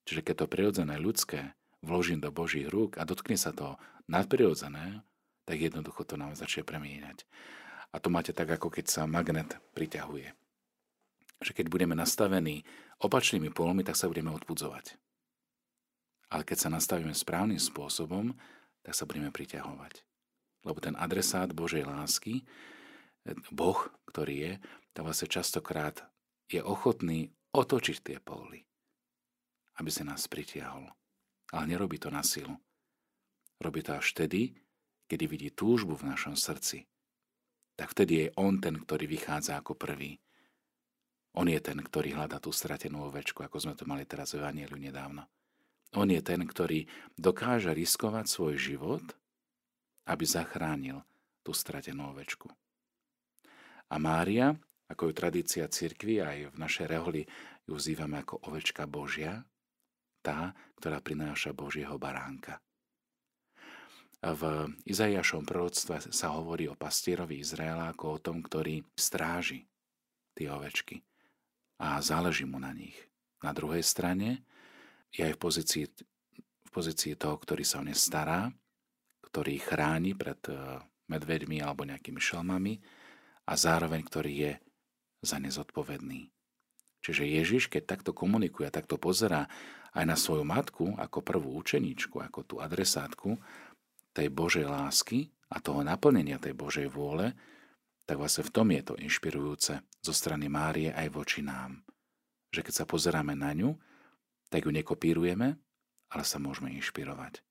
Čiže 0.07 0.23
keď 0.23 0.35
to 0.45 0.47
prirodzené 0.47 0.95
ľudské 1.01 1.55
vložím 1.81 2.21
do 2.21 2.31
Božích 2.33 2.69
rúk 2.69 3.01
a 3.01 3.09
dotkne 3.09 3.37
sa 3.37 3.53
to 3.53 3.81
nadprirodzené, 4.09 5.05
tak 5.49 5.57
jednoducho 5.59 6.05
to 6.05 6.15
nám 6.21 6.37
začne 6.37 6.63
premieňať. 6.63 7.25
A 7.91 7.99
to 7.99 8.13
máte 8.13 8.31
tak, 8.31 8.47
ako 8.47 8.71
keď 8.71 8.87
sa 8.87 9.03
magnet 9.11 9.59
priťahuje. 9.75 10.31
Že 11.43 11.53
keď 11.57 11.67
budeme 11.73 11.99
nastavení 11.99 12.63
opačnými 13.03 13.51
polmi, 13.51 13.83
tak 13.83 13.99
sa 13.99 14.07
budeme 14.07 14.31
odpudzovať. 14.31 14.95
Ale 16.31 16.47
keď 16.47 16.59
sa 16.63 16.69
nastavíme 16.71 17.11
správnym 17.11 17.59
spôsobom, 17.59 18.37
tak 18.87 18.95
sa 18.95 19.09
budeme 19.09 19.35
priťahovať. 19.35 20.07
Lebo 20.63 20.79
ten 20.79 20.95
adresát 20.95 21.51
Božej 21.51 21.89
lásky, 21.89 22.47
Boh, 23.51 23.91
ktorý 24.07 24.35
je, 24.37 24.53
tak 24.95 25.03
vlastne 25.03 25.29
častokrát 25.29 26.07
je 26.47 26.63
ochotný 26.63 27.35
otočiť 27.51 27.97
tie 28.05 28.19
póly, 28.23 28.63
aby 29.83 29.91
sa 29.91 30.07
nás 30.07 30.31
pritiahol. 30.31 30.87
Ale 31.51 31.65
nerobí 31.67 31.99
to 31.99 32.09
na 32.09 32.23
silu. 32.23 32.55
Robí 33.61 33.83
to 33.83 33.99
až 33.99 34.15
vtedy, 34.17 34.55
kedy 35.11 35.25
vidí 35.27 35.49
túžbu 35.51 35.99
v 35.99 36.09
našom 36.09 36.39
srdci. 36.39 36.87
Tak 37.75 37.93
vtedy 37.97 38.13
je 38.15 38.27
on 38.39 38.63
ten, 38.63 38.79
ktorý 38.79 39.11
vychádza 39.11 39.59
ako 39.59 39.75
prvý. 39.75 40.21
On 41.35 41.47
je 41.47 41.61
ten, 41.63 41.79
ktorý 41.79 42.15
hľadá 42.19 42.43
tú 42.43 42.51
stratenú 42.51 43.07
ovečku, 43.07 43.43
ako 43.43 43.57
sme 43.59 43.75
to 43.79 43.87
mali 43.87 44.03
teraz 44.07 44.35
v 44.35 44.43
Evangeliu 44.43 44.79
nedávno. 44.79 45.27
On 45.95 46.07
je 46.07 46.23
ten, 46.23 46.43
ktorý 46.43 46.87
dokáže 47.19 47.75
riskovať 47.75 48.27
svoj 48.31 48.55
život, 48.59 49.03
aby 50.07 50.25
zachránil 50.27 51.03
tú 51.43 51.51
stratenú 51.55 52.15
ovečku. 52.15 52.51
A 53.91 53.99
Mária 53.99 54.55
ako 54.91 55.07
je 55.07 55.15
tradícia 55.15 55.65
cirkvi, 55.71 56.19
aj 56.19 56.51
v 56.51 56.57
našej 56.59 56.87
reholi 56.91 57.23
ju 57.63 57.79
vzývame 57.79 58.27
ako 58.27 58.43
ovečka 58.51 58.91
Božia, 58.91 59.47
tá, 60.21 60.57
ktorá 60.81 61.01
prináša 61.01 61.53
Božieho 61.53 61.97
baránka. 61.97 62.61
V 64.21 64.69
Izaiašom 64.85 65.49
proroctve 65.49 66.13
sa 66.13 66.37
hovorí 66.37 66.69
o 66.69 66.77
pastierovi 66.77 67.41
Izraela 67.41 67.89
ako 67.89 68.21
o 68.21 68.23
tom, 68.23 68.45
ktorý 68.45 68.85
stráži 68.93 69.65
tie 70.37 70.53
ovečky 70.53 71.01
a 71.81 71.97
záleží 72.05 72.45
mu 72.45 72.61
na 72.61 72.77
nich. 72.77 72.97
Na 73.41 73.57
druhej 73.57 73.81
strane 73.81 74.45
je 75.09 75.25
aj 75.25 75.35
v 75.35 75.41
pozícii, 75.41 75.85
v 76.37 76.71
pozícii 76.71 77.17
toho, 77.17 77.41
ktorý 77.41 77.65
sa 77.65 77.81
o 77.81 77.87
ne 77.89 77.97
stará, 77.97 78.53
ktorý 79.25 79.57
chráni 79.57 80.13
pred 80.13 80.41
eh, 80.53 80.85
medvedmi 81.09 81.65
alebo 81.65 81.89
nejakými 81.89 82.21
šelmami 82.21 82.77
a 83.49 83.53
zároveň 83.57 84.05
ktorý 84.05 84.33
je 84.37 84.53
za 85.25 85.41
nezodpovedný. 85.41 86.29
Čiže 87.01 87.25
Ježiš, 87.25 87.73
keď 87.73 87.97
takto 87.97 88.13
komunikuje 88.13 88.69
a 88.69 88.75
takto 88.75 89.01
pozerá 89.01 89.49
aj 89.97 90.05
na 90.05 90.17
svoju 90.17 90.45
matku 90.45 90.95
ako 90.97 91.25
prvú 91.25 91.57
učeníčku, 91.59 92.21
ako 92.21 92.41
tú 92.45 92.55
adresátku 92.61 93.41
tej 94.13 94.29
Božej 94.29 94.69
lásky 94.69 95.33
a 95.51 95.59
toho 95.59 95.81
naplnenia 95.83 96.39
tej 96.39 96.55
Božej 96.55 96.87
vôle, 96.93 97.35
tak 98.05 98.21
vlastne 98.21 98.47
v 98.47 98.55
tom 98.55 98.69
je 98.75 98.83
to 98.83 98.95
inšpirujúce 98.99 99.73
zo 100.03 100.13
strany 100.13 100.51
Márie 100.51 100.91
aj 100.91 101.09
voči 101.15 101.41
nám. 101.41 101.83
Že 102.51 102.67
keď 102.67 102.75
sa 102.75 102.85
pozeráme 102.87 103.35
na 103.39 103.55
ňu, 103.55 103.71
tak 104.51 104.67
ju 104.67 104.71
nekopírujeme, 104.75 105.49
ale 106.11 106.25
sa 106.27 106.43
môžeme 106.43 106.75
inšpirovať. 106.75 107.43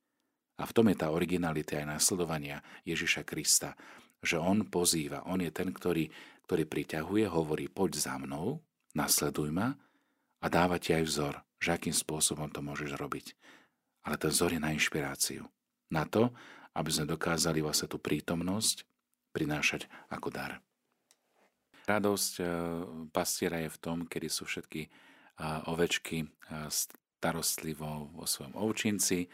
A 0.59 0.67
v 0.67 0.75
tom 0.75 0.91
je 0.91 0.99
tá 0.99 1.07
originalita 1.15 1.79
aj 1.79 1.95
následovania 1.95 2.59
Ježiša 2.83 3.23
Krista, 3.23 3.79
že 4.19 4.35
on 4.35 4.67
pozýva, 4.67 5.23
on 5.23 5.39
je 5.39 5.47
ten, 5.47 5.71
ktorý 5.71 6.11
ktorý 6.49 6.65
priťahuje, 6.65 7.29
hovorí 7.29 7.69
poď 7.69 8.01
za 8.01 8.17
mnou, 8.17 8.57
nasleduj 8.95 9.49
ma 9.53 9.75
a 10.39 10.45
dáva 10.47 10.79
ti 10.79 10.95
aj 10.95 11.03
vzor, 11.05 11.33
že 11.59 11.75
akým 11.75 11.93
spôsobom 11.93 12.49
to 12.49 12.63
môžeš 12.63 12.95
robiť. 12.95 13.35
Ale 14.07 14.15
ten 14.15 14.31
vzor 14.31 14.55
je 14.55 14.61
na 14.63 14.71
inšpiráciu. 14.71 15.43
Na 15.91 16.07
to, 16.07 16.31
aby 16.77 16.89
sme 16.89 17.09
dokázali 17.09 17.59
vlastne 17.59 17.91
tú 17.91 17.99
prítomnosť 17.99 18.87
prinášať 19.35 19.85
ako 20.09 20.29
dar. 20.31 20.63
Radosť 21.89 22.33
e, 22.39 22.43
pastiera 23.09 23.65
je 23.65 23.69
v 23.73 23.81
tom, 23.81 23.97
kedy 24.05 24.29
sú 24.29 24.45
všetky 24.45 24.81
e, 24.85 24.89
ovečky 25.67 26.21
e, 26.23 26.27
starostlivo 26.69 28.13
vo 28.13 28.25
svojom 28.29 28.53
ovčinci, 28.53 29.25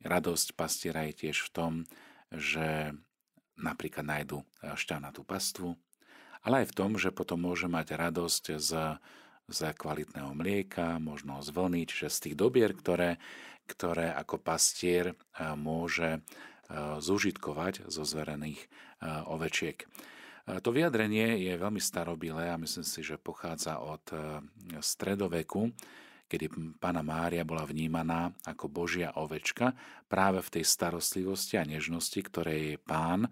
radosť 0.00 0.56
pastiera 0.56 1.04
je 1.12 1.28
tiež 1.28 1.44
v 1.46 1.50
tom, 1.52 1.72
že 2.32 2.96
napríklad 3.60 4.08
nájdu 4.08 4.42
šťavnatú 4.64 5.22
pastvu, 5.22 5.76
ale 6.42 6.62
aj 6.62 6.74
v 6.74 6.76
tom, 6.76 6.90
že 6.98 7.14
potom 7.14 7.46
môže 7.46 7.70
mať 7.70 7.94
radosť 7.94 8.44
z, 8.58 8.70
z 9.46 9.58
kvalitného 9.78 10.34
mlieka, 10.34 10.98
možno 10.98 11.38
z 11.42 11.54
vlny, 11.54 11.86
čiže 11.86 12.08
z 12.10 12.18
tých 12.28 12.36
dobier, 12.38 12.74
ktoré, 12.74 13.22
ktoré 13.70 14.10
ako 14.10 14.42
pastier 14.42 15.14
môže 15.38 16.22
zúžitkovať 16.98 17.86
zo 17.86 18.02
zverených 18.02 18.64
ovečiek. 19.28 19.84
To 20.42 20.74
vyjadrenie 20.74 21.38
je 21.38 21.54
veľmi 21.54 21.78
starobilé 21.78 22.50
a 22.50 22.58
myslím 22.58 22.82
si, 22.82 23.06
že 23.06 23.20
pochádza 23.20 23.78
od 23.78 24.02
stredoveku, 24.82 25.70
kedy 26.26 26.48
pána 26.80 27.04
Mária 27.04 27.44
bola 27.44 27.68
vnímaná 27.68 28.32
ako 28.48 28.72
Božia 28.72 29.12
ovečka 29.20 29.76
práve 30.08 30.40
v 30.40 30.58
tej 30.58 30.64
starostlivosti 30.64 31.60
a 31.60 31.68
nežnosti, 31.68 32.18
ktoré 32.24 32.74
je 32.74 32.76
pán 32.80 33.28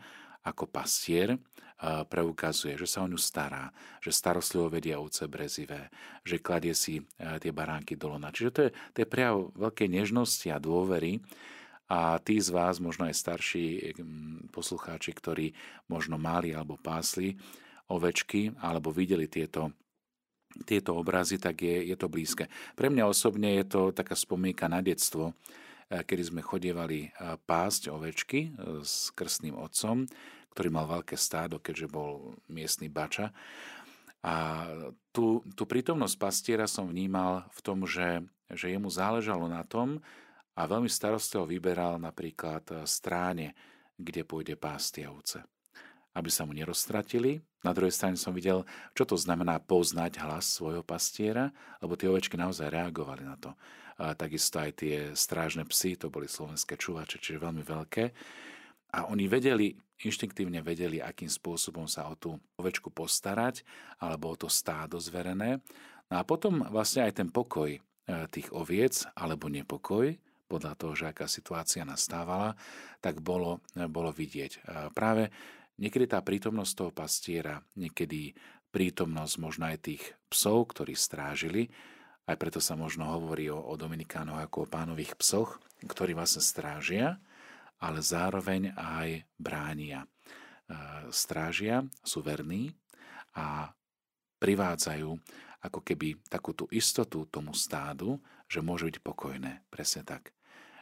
ako 0.46 0.68
pastier 0.68 1.37
preukazuje, 1.81 2.76
že 2.76 2.85
sa 2.85 3.05
o 3.05 3.09
ňu 3.09 3.16
stará, 3.16 3.72
že 4.05 4.12
starostlivo 4.12 4.68
vedia 4.68 5.00
ovce 5.00 5.24
brezivé, 5.24 5.88
že 6.24 6.37
kladie 6.37 6.76
si 6.76 7.00
tie 7.16 7.53
baránky 7.53 7.96
do 7.96 8.12
lona. 8.12 8.29
Čiže 8.29 8.50
to 8.53 8.61
je, 8.68 8.70
to 8.92 8.96
je 9.00 9.09
prejav 9.09 9.48
veľkej 9.57 9.88
nežnosti 9.88 10.48
a 10.53 10.61
dôvery, 10.61 11.24
a 11.90 12.22
tí 12.22 12.38
z 12.38 12.55
vás, 12.55 12.79
možno 12.79 13.11
aj 13.11 13.18
starší 13.18 13.98
poslucháči, 14.55 15.11
ktorí 15.11 15.50
možno 15.90 16.22
mali 16.22 16.55
alebo 16.55 16.79
pásli 16.79 17.35
ovečky 17.90 18.55
alebo 18.62 18.94
videli 18.94 19.26
tieto 19.26 19.74
tieto 20.66 20.98
obrazy, 20.98 21.38
tak 21.38 21.62
je, 21.62 21.94
je 21.94 21.94
to 21.94 22.11
blízke. 22.11 22.50
Pre 22.74 22.90
mňa 22.90 23.07
osobne 23.07 23.55
je 23.62 23.70
to 23.70 23.94
taká 23.94 24.18
spomienka 24.18 24.66
na 24.66 24.83
detstvo, 24.83 25.38
kedy 25.90 26.22
sme 26.31 26.42
chodievali 26.46 27.11
e, 27.11 27.35
pásť 27.42 27.90
ovečky 27.90 28.55
e, 28.55 28.81
s 28.87 29.11
krstným 29.11 29.59
otcom, 29.59 30.07
ktorý 30.55 30.68
mal 30.70 30.87
veľké 30.87 31.18
stádo, 31.18 31.59
keďže 31.59 31.90
bol 31.90 32.38
miestny 32.46 32.87
bača. 32.87 33.35
A 34.22 34.66
tú, 35.11 35.42
tú 35.59 35.66
prítomnosť 35.66 36.16
pastiera 36.20 36.66
som 36.70 36.87
vnímal 36.87 37.50
v 37.50 37.61
tom, 37.66 37.83
že, 37.88 38.22
že 38.53 38.70
jemu 38.70 38.87
záležalo 38.92 39.50
na 39.50 39.66
tom, 39.66 39.98
a 40.61 40.68
veľmi 40.68 40.92
starostlivo 40.92 41.48
vyberal 41.48 41.96
napríklad 41.96 42.64
eh, 42.74 42.76
stráne, 42.85 43.57
kde 43.96 44.29
pôjde 44.29 44.55
pásť 44.61 45.09
ovce. 45.09 45.40
Aby 46.16 46.29
sa 46.29 46.44
mu 46.44 46.53
neroztratili. 46.53 47.40
Na 47.61 47.77
druhej 47.77 47.92
strane 47.92 48.16
som 48.16 48.33
videl, 48.33 48.64
čo 48.96 49.05
to 49.05 49.20
znamená 49.20 49.61
poznať 49.61 50.20
hlas 50.25 50.49
svojho 50.49 50.81
pastiera, 50.81 51.53
lebo 51.85 51.92
tie 51.92 52.09
ovečky 52.09 52.40
naozaj 52.40 52.73
reagovali 52.73 53.23
na 53.29 53.37
to. 53.37 53.53
A 54.01 54.16
takisto 54.16 54.57
aj 54.57 54.81
tie 54.81 55.12
strážne 55.12 55.68
psy, 55.68 55.92
to 55.92 56.09
boli 56.09 56.25
slovenské 56.25 56.81
čuvače, 56.81 57.20
čiže 57.20 57.44
veľmi 57.44 57.61
veľké. 57.61 58.05
A 58.96 59.12
oni 59.12 59.29
vedeli, 59.29 59.77
inštinktívne 60.01 60.64
vedeli, 60.64 61.05
akým 61.05 61.29
spôsobom 61.29 61.85
sa 61.85 62.09
o 62.09 62.16
tú 62.16 62.40
ovečku 62.57 62.88
postarať, 62.88 63.61
alebo 64.01 64.33
o 64.33 64.40
to 64.40 64.49
stádo 64.49 64.96
zverené. 64.96 65.61
No 66.09 66.16
a 66.16 66.25
potom 66.25 66.64
vlastne 66.73 67.05
aj 67.05 67.20
ten 67.20 67.29
pokoj 67.29 67.77
eh, 67.77 67.81
tých 68.33 68.49
oviec, 68.57 69.05
alebo 69.12 69.53
nepokoj, 69.53 70.16
podľa 70.51 70.75
toho, 70.75 70.92
že 70.99 71.14
aká 71.14 71.31
situácia 71.31 71.87
nastávala, 71.87 72.59
tak 72.99 73.23
bolo, 73.23 73.62
bolo 73.87 74.11
vidieť. 74.11 74.66
Práve 74.90 75.31
niekedy 75.81 76.07
tá 76.07 76.21
prítomnosť 76.21 76.73
toho 76.77 76.93
pastiera, 76.93 77.64
niekedy 77.75 78.37
prítomnosť 78.71 79.35
možno 79.40 79.66
aj 79.66 79.79
tých 79.83 80.03
psov, 80.31 80.71
ktorí 80.71 80.95
strážili, 80.95 81.73
aj 82.29 82.37
preto 82.38 82.62
sa 82.62 82.79
možno 82.79 83.11
hovorí 83.11 83.51
o, 83.51 83.59
o 83.59 83.75
Dominikánoch 83.75 84.38
ako 84.38 84.69
o 84.69 84.71
pánových 84.71 85.19
psoch, 85.19 85.59
ktorí 85.83 86.14
vlastne 86.14 86.45
strážia, 86.45 87.19
ale 87.81 88.05
zároveň 88.05 88.77
aj 88.77 89.25
bránia. 89.40 90.07
Strážia, 91.11 91.83
sú 92.07 92.23
verní 92.23 92.71
a 93.35 93.75
privádzajú 94.38 95.11
ako 95.66 95.81
keby 95.83 96.23
takú 96.31 96.55
tú 96.55 96.71
istotu 96.71 97.27
tomu 97.27 97.51
stádu, 97.57 98.23
že 98.47 98.62
môže 98.62 98.87
byť 98.87 98.97
pokojné. 99.03 99.66
Presne 99.66 100.07
tak 100.07 100.31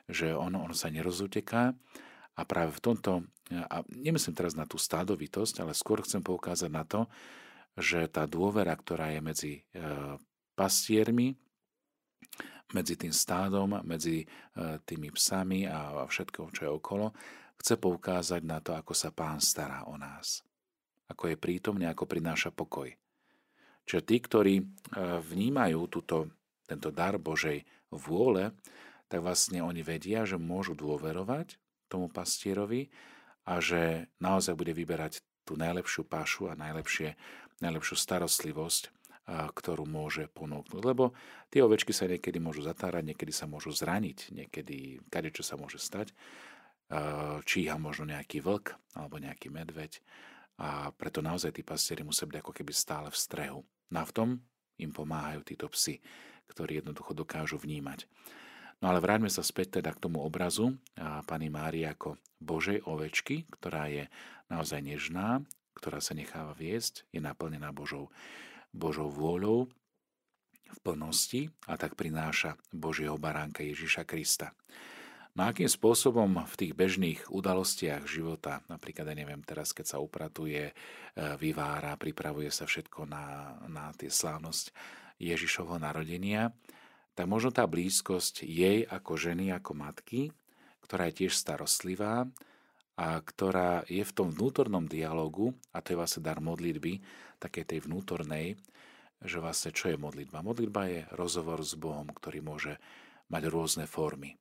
že 0.08 0.32
on, 0.32 0.56
on 0.56 0.72
sa 0.72 0.88
nerozuteká 0.88 1.76
a 2.38 2.46
práve 2.46 2.70
v 2.70 2.82
tomto, 2.82 3.26
a 3.50 3.82
nemyslím 3.90 4.38
teraz 4.38 4.54
na 4.54 4.62
tú 4.62 4.78
stádovitosť, 4.78 5.66
ale 5.66 5.74
skôr 5.74 6.06
chcem 6.06 6.22
poukázať 6.22 6.70
na 6.70 6.86
to, 6.86 7.10
že 7.74 8.06
tá 8.06 8.30
dôvera, 8.30 8.70
ktorá 8.78 9.10
je 9.10 9.20
medzi 9.22 9.52
e, 9.58 9.60
pastiermi, 10.54 11.34
medzi 12.74 12.94
tým 12.94 13.10
stádom, 13.10 13.82
medzi 13.82 14.22
e, 14.22 14.26
tými 14.86 15.10
psami 15.10 15.66
a 15.66 16.06
všetko, 16.06 16.54
čo 16.54 16.62
je 16.62 16.70
okolo, 16.70 17.10
chce 17.58 17.74
poukázať 17.74 18.42
na 18.46 18.62
to, 18.62 18.78
ako 18.78 18.94
sa 18.94 19.10
pán 19.10 19.42
stará 19.42 19.86
o 19.90 19.98
nás. 19.98 20.46
Ako 21.10 21.34
je 21.34 21.40
prítomný, 21.40 21.90
ako 21.90 22.06
prináša 22.06 22.54
pokoj. 22.54 22.92
Čiže 23.88 24.02
tí, 24.06 24.16
ktorí 24.22 24.54
e, 24.62 24.64
vnímajú 25.18 25.80
túto, 25.90 26.30
tento 26.70 26.94
dar 26.94 27.18
Božej 27.18 27.66
vôle, 27.90 28.54
tak 29.08 29.24
vlastne 29.24 29.64
oni 29.64 29.80
vedia, 29.80 30.28
že 30.28 30.36
môžu 30.36 30.76
dôverovať 30.76 31.56
tomu 31.88 32.12
pastierovi 32.12 32.92
a 33.48 33.58
že 33.64 34.12
naozaj 34.20 34.54
bude 34.54 34.76
vyberať 34.76 35.24
tú 35.48 35.56
najlepšiu 35.56 36.04
pašu 36.04 36.52
a 36.52 36.54
najlepšie, 36.54 37.16
najlepšiu 37.64 37.96
starostlivosť, 37.96 38.92
ktorú 39.28 39.88
môže 39.88 40.28
ponúknuť. 40.32 40.82
Lebo 40.84 41.16
tie 41.48 41.64
ovečky 41.64 41.96
sa 41.96 42.04
niekedy 42.04 42.36
môžu 42.40 42.64
zatárať, 42.64 43.12
niekedy 43.12 43.32
sa 43.32 43.48
môžu 43.48 43.72
zraniť, 43.72 44.32
niekedy 44.32 45.00
čo 45.08 45.40
sa 45.44 45.56
môže 45.56 45.80
stať. 45.80 46.12
Číha 47.44 47.76
možno 47.76 48.08
nejaký 48.08 48.40
vlk 48.40 48.96
alebo 48.96 49.20
nejaký 49.20 49.52
medveď 49.52 50.00
a 50.56 50.88
preto 50.96 51.20
naozaj 51.20 51.52
tí 51.52 51.60
pastieri 51.60 52.00
musia 52.00 52.24
byť 52.24 52.40
ako 52.40 52.52
keby 52.56 52.72
stále 52.72 53.08
v 53.12 53.20
strehu. 53.20 53.60
No 53.92 53.98
a 54.00 54.08
v 54.08 54.12
tom 54.16 54.28
im 54.80 54.92
pomáhajú 54.96 55.44
títo 55.44 55.68
psy, 55.72 56.00
ktorí 56.48 56.80
jednoducho 56.80 57.12
dokážu 57.12 57.60
vnímať. 57.60 58.08
No 58.78 58.94
ale 58.94 59.02
vráťme 59.02 59.26
sa 59.26 59.42
späť 59.42 59.82
teda 59.82 59.90
k 59.90 60.02
tomu 60.06 60.22
obrazu 60.22 60.78
a 60.94 61.26
Pani 61.26 61.50
Márie 61.50 61.82
ako 61.82 62.14
Božej 62.38 62.86
ovečky, 62.86 63.50
ktorá 63.50 63.90
je 63.90 64.06
naozaj 64.46 64.78
nežná, 64.86 65.42
ktorá 65.74 65.98
sa 65.98 66.14
necháva 66.14 66.54
viesť, 66.54 67.02
je 67.10 67.18
naplnená 67.18 67.74
Božou, 67.74 68.14
Božou 68.70 69.10
vôľou 69.10 69.66
v 70.68 70.78
plnosti 70.84 71.50
a 71.66 71.74
tak 71.74 71.98
prináša 71.98 72.54
Božieho 72.70 73.18
baránka 73.18 73.66
Ježiša 73.66 74.06
Krista. 74.06 74.54
No 75.38 75.46
akým 75.46 75.70
spôsobom 75.70 76.26
v 76.50 76.54
tých 76.58 76.72
bežných 76.74 77.30
udalostiach 77.30 78.10
života, 78.10 78.58
napríklad, 78.66 79.06
ja 79.06 79.14
neviem, 79.14 79.38
teraz 79.46 79.70
keď 79.70 79.86
sa 79.86 80.02
upratuje, 80.02 80.66
e, 80.66 80.72
vyvára, 81.38 81.94
pripravuje 81.94 82.50
sa 82.50 82.66
všetko 82.66 83.06
na, 83.06 83.54
na 83.70 83.94
tie 83.94 84.10
slávnosť 84.10 84.74
Ježišovho 85.22 85.78
narodenia, 85.78 86.50
tak 87.18 87.26
možno 87.26 87.50
tá 87.50 87.66
blízkosť 87.66 88.46
jej 88.46 88.86
ako 88.86 89.18
ženy, 89.18 89.50
ako 89.50 89.74
matky, 89.74 90.30
ktorá 90.86 91.10
je 91.10 91.26
tiež 91.26 91.34
starostlivá 91.34 92.30
a 92.94 93.18
ktorá 93.18 93.82
je 93.90 94.06
v 94.06 94.14
tom 94.14 94.30
vnútornom 94.30 94.86
dialogu, 94.86 95.50
a 95.74 95.82
to 95.82 95.90
je 95.90 95.98
vlastne 95.98 96.22
dar 96.22 96.38
modlitby, 96.38 97.02
také 97.42 97.66
tej 97.66 97.90
vnútornej, 97.90 98.54
že 99.18 99.42
vlastne 99.42 99.74
čo 99.74 99.90
je 99.90 99.98
modlitba? 99.98 100.46
Modlitba 100.46 100.82
je 100.86 101.00
rozhovor 101.10 101.58
s 101.66 101.74
Bohom, 101.74 102.06
ktorý 102.06 102.38
môže 102.38 102.78
mať 103.34 103.50
rôzne 103.50 103.90
formy. 103.90 104.38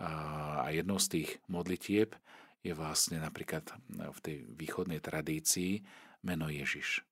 A 0.00 0.72
jednou 0.72 0.96
z 0.96 1.20
tých 1.20 1.30
modlitieb 1.52 2.16
je 2.64 2.72
vlastne 2.72 3.20
napríklad 3.20 3.68
v 3.92 4.18
tej 4.24 4.36
východnej 4.56 5.04
tradícii 5.04 5.84
meno 6.24 6.48
Ježiš. 6.48 7.04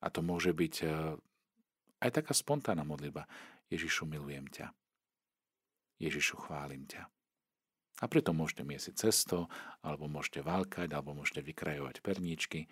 A 0.00 0.08
to 0.08 0.24
môže 0.24 0.56
byť 0.56 0.74
aj 2.02 2.10
taká 2.18 2.34
spontánna 2.34 2.82
modlitba. 2.82 3.30
Ježišu, 3.70 4.04
milujem 4.10 4.50
ťa. 4.50 4.74
Ježišu, 6.02 6.34
chválim 6.42 6.84
ťa. 6.90 7.06
A 8.02 8.04
preto 8.10 8.34
môžete 8.34 8.66
miesiť 8.66 8.94
cesto, 8.98 9.46
alebo 9.86 10.10
môžete 10.10 10.42
válkať, 10.42 10.90
alebo 10.90 11.14
môžete 11.14 11.46
vykrajovať 11.46 12.02
perníčky. 12.02 12.66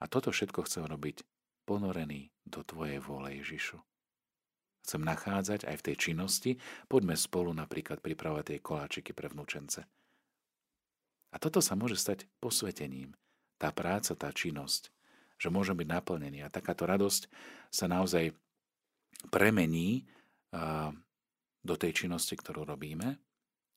A 0.00 0.08
toto 0.08 0.32
všetko 0.32 0.64
chcem 0.64 0.88
robiť 0.88 1.28
ponorený 1.68 2.32
do 2.48 2.64
Tvojej 2.64 2.96
vôle, 3.04 3.36
Ježišu. 3.44 3.76
Chcem 4.86 5.02
nachádzať 5.02 5.66
aj 5.66 5.76
v 5.82 5.86
tej 5.92 5.96
činnosti, 5.98 6.50
poďme 6.86 7.18
spolu 7.18 7.50
napríklad 7.52 8.00
pripravať 8.00 8.54
tie 8.54 8.58
koláčiky 8.62 9.10
pre 9.12 9.26
vnúčence. 9.28 9.82
A 11.34 11.36
toto 11.42 11.58
sa 11.58 11.74
môže 11.74 11.98
stať 11.98 12.30
posvetením. 12.38 13.12
Tá 13.58 13.74
práca, 13.74 14.14
tá 14.14 14.30
činnosť, 14.30 14.94
že 15.36 15.52
môžem 15.52 15.76
byť 15.76 15.88
naplnený. 15.90 16.46
A 16.46 16.54
takáto 16.54 16.86
radosť 16.86 17.28
sa 17.68 17.90
naozaj 17.90 18.32
premení 19.28 20.04
do 21.66 21.74
tej 21.74 21.92
činnosti, 22.04 22.38
ktorú 22.38 22.62
robíme 22.64 23.08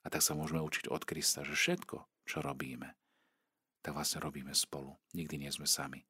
a 0.04 0.08
tak 0.08 0.22
sa 0.24 0.38
môžeme 0.38 0.62
učiť 0.62 0.88
od 0.94 1.04
Krista, 1.04 1.42
že 1.44 1.58
všetko, 1.58 1.98
čo 2.24 2.38
robíme, 2.40 2.94
tak 3.82 3.98
vlastne 3.98 4.22
robíme 4.24 4.54
spolu. 4.54 4.96
Nikdy 5.18 5.36
nie 5.48 5.52
sme 5.52 5.66
sami. 5.66 6.06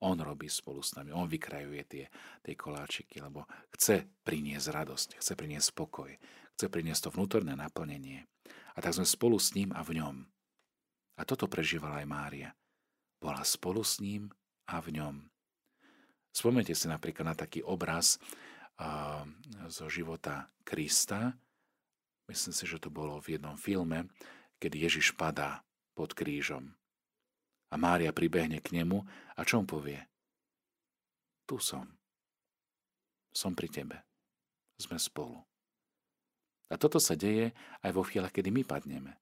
On 0.00 0.16
robí 0.16 0.48
spolu 0.48 0.80
s 0.80 0.96
nami, 0.96 1.12
on 1.12 1.28
vykrajuje 1.28 1.82
tie, 1.84 2.04
tie 2.40 2.54
koláčiky, 2.56 3.20
lebo 3.20 3.44
chce 3.76 4.08
priniesť 4.24 4.72
radosť, 4.72 5.08
chce 5.20 5.32
priniesť 5.36 5.76
spokoj, 5.76 6.08
chce 6.56 6.66
priniesť 6.72 7.08
to 7.08 7.10
vnútorné 7.12 7.52
naplnenie. 7.52 8.24
A 8.72 8.80
tak 8.80 8.96
sme 8.96 9.04
spolu 9.04 9.36
s 9.36 9.52
ním 9.52 9.76
a 9.76 9.84
v 9.84 10.00
ňom. 10.00 10.24
A 11.20 11.22
toto 11.28 11.44
prežívala 11.52 12.00
aj 12.00 12.08
Mária. 12.08 12.50
Bola 13.20 13.44
spolu 13.44 13.84
s 13.84 14.00
ním 14.00 14.32
a 14.64 14.80
v 14.80 14.96
ňom. 14.96 15.28
Spomnite 16.32 16.72
si 16.72 16.88
napríklad 16.88 17.26
na 17.28 17.36
taký 17.36 17.60
obraz 17.60 18.16
zo 19.68 19.86
života 19.92 20.48
Krista. 20.64 21.36
Myslím 22.26 22.54
si, 22.54 22.64
že 22.64 22.80
to 22.80 22.88
bolo 22.88 23.18
v 23.20 23.36
jednom 23.36 23.58
filme, 23.58 24.08
keď 24.62 24.88
Ježiš 24.88 25.12
padá 25.18 25.66
pod 25.92 26.14
krížom. 26.14 26.72
A 27.70 27.74
Mária 27.78 28.10
pribehne 28.10 28.58
k 28.58 28.74
nemu 28.74 29.02
a 29.36 29.40
čo 29.46 29.62
on 29.62 29.66
povie? 29.66 29.98
Tu 31.46 31.58
som. 31.58 31.86
Som 33.30 33.54
pri 33.54 33.70
tebe. 33.70 33.96
Sme 34.78 34.98
spolu. 34.98 35.38
A 36.70 36.78
toto 36.78 37.02
sa 37.02 37.18
deje 37.18 37.50
aj 37.82 37.90
vo 37.90 38.06
chvíľach, 38.06 38.30
kedy 38.30 38.54
my 38.54 38.62
padneme. 38.62 39.18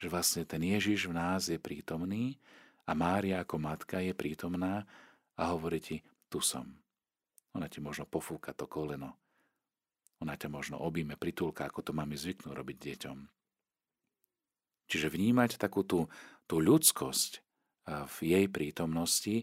Že 0.00 0.08
vlastne 0.08 0.42
ten 0.48 0.64
Ježiš 0.64 1.08
v 1.08 1.16
nás 1.16 1.52
je 1.52 1.60
prítomný 1.60 2.40
a 2.88 2.96
Mária 2.96 3.44
ako 3.44 3.60
matka 3.60 4.00
je 4.00 4.16
prítomná 4.16 4.88
a 5.36 5.42
hovorí 5.52 5.80
ti, 5.84 5.96
tu 6.32 6.40
som. 6.40 6.64
Ona 7.58 7.66
ti 7.66 7.82
možno 7.82 8.06
pofúka 8.06 8.54
to 8.54 8.70
koleno. 8.70 9.18
Ona 10.22 10.38
ťa 10.38 10.46
možno 10.46 10.78
objíme, 10.78 11.18
pritulka, 11.18 11.66
ako 11.66 11.90
to 11.90 11.92
máme 11.94 12.14
zvyknú 12.14 12.54
robiť 12.54 12.78
deťom. 12.78 13.18
Čiže 14.86 15.10
vnímať 15.10 15.58
takú 15.58 15.82
tú, 15.82 16.06
tú 16.46 16.62
ľudskosť 16.62 17.42
v 17.88 18.16
jej 18.22 18.46
prítomnosti 18.46 19.42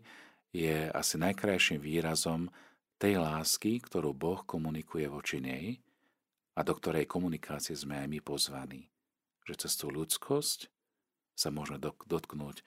je 0.55 0.75
asi 0.89 1.15
najkrajším 1.19 1.83
výrazom 1.83 2.47
tej 2.95 3.19
lásky, 3.19 3.83
ktorú 3.83 4.15
Boh 4.15 4.39
komunikuje 4.47 5.11
voči 5.11 5.43
nej 5.43 5.83
a 6.55 6.63
do 6.63 6.71
ktorej 6.71 7.11
komunikácie 7.11 7.75
sme 7.75 7.99
aj 7.99 8.07
my 8.07 8.19
pozvaní. 8.23 8.87
Že 9.43 9.67
cez 9.67 9.75
tú 9.75 9.91
ľudskosť 9.91 10.71
sa 11.35 11.51
môžeme 11.51 11.83
dotknúť 11.83 12.63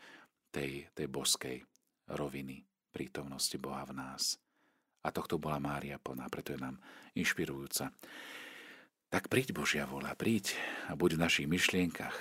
tej, 0.53 0.93
tej 0.93 1.07
boskej 1.09 1.65
roviny 2.13 2.69
prítomnosti 2.93 3.57
Boha 3.57 3.89
v 3.89 3.97
nás. 3.97 4.37
A 5.09 5.15
tohto 5.17 5.41
bola 5.41 5.57
Mária 5.57 5.97
plná, 5.97 6.29
preto 6.29 6.53
je 6.53 6.61
nám 6.61 6.77
inšpirujúca. 7.17 7.97
Tak 9.09 9.33
príď 9.33 9.57
Božia 9.57 9.89
vola, 9.89 10.13
príď 10.13 10.53
a 10.85 10.93
buď 10.93 11.17
v 11.17 11.23
našich 11.25 11.49
myšlienkach, 11.49 12.13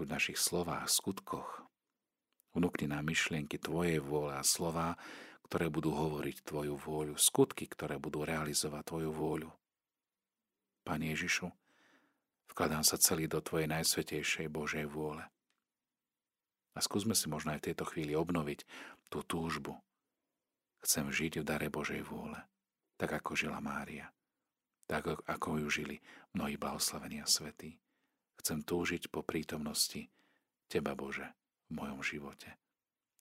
buď 0.00 0.06
v 0.08 0.14
našich 0.16 0.38
slovách, 0.40 0.88
skutkoch. 0.88 1.68
Vnúkni 2.56 2.88
nám 2.88 3.04
myšlienky 3.04 3.60
Tvojej 3.60 4.00
vôle 4.00 4.32
a 4.32 4.40
slova, 4.40 4.96
ktoré 5.44 5.68
budú 5.68 5.92
hovoriť 5.92 6.40
Tvoju 6.40 6.80
vôľu, 6.80 7.20
skutky, 7.20 7.68
ktoré 7.68 8.00
budú 8.00 8.24
realizovať 8.24 8.80
Tvoju 8.80 9.12
vôľu. 9.12 9.52
Pane 10.88 11.12
Ježišu, 11.12 11.52
vkladám 12.48 12.80
sa 12.80 12.96
celý 12.96 13.28
do 13.28 13.44
Tvojej 13.44 13.68
najsvetejšej 13.68 14.48
Božej 14.48 14.88
vôle. 14.88 15.20
A 16.72 16.80
skúsme 16.80 17.12
si 17.12 17.28
možno 17.28 17.52
aj 17.52 17.60
v 17.60 17.66
tejto 17.68 17.84
chvíli 17.92 18.16
obnoviť 18.16 18.64
tú 19.12 19.20
túžbu. 19.20 19.76
Chcem 20.82 21.06
žiť 21.14 21.40
v 21.40 21.46
dare 21.46 21.70
Božej 21.70 22.02
vôle, 22.02 22.38
tak 22.98 23.14
ako 23.14 23.38
žila 23.38 23.62
Mária, 23.62 24.10
tak 24.90 25.14
ako 25.24 25.62
ju 25.62 25.68
žili 25.70 25.96
mnohí 26.34 26.58
blahoslavení 26.58 27.22
a 27.22 27.26
svetí. 27.30 27.78
Chcem 28.42 28.66
túžiť 28.66 29.06
po 29.06 29.22
prítomnosti 29.22 30.10
Teba, 30.66 30.98
Bože, 30.98 31.30
v 31.70 31.78
mojom 31.78 32.02
živote. 32.02 32.58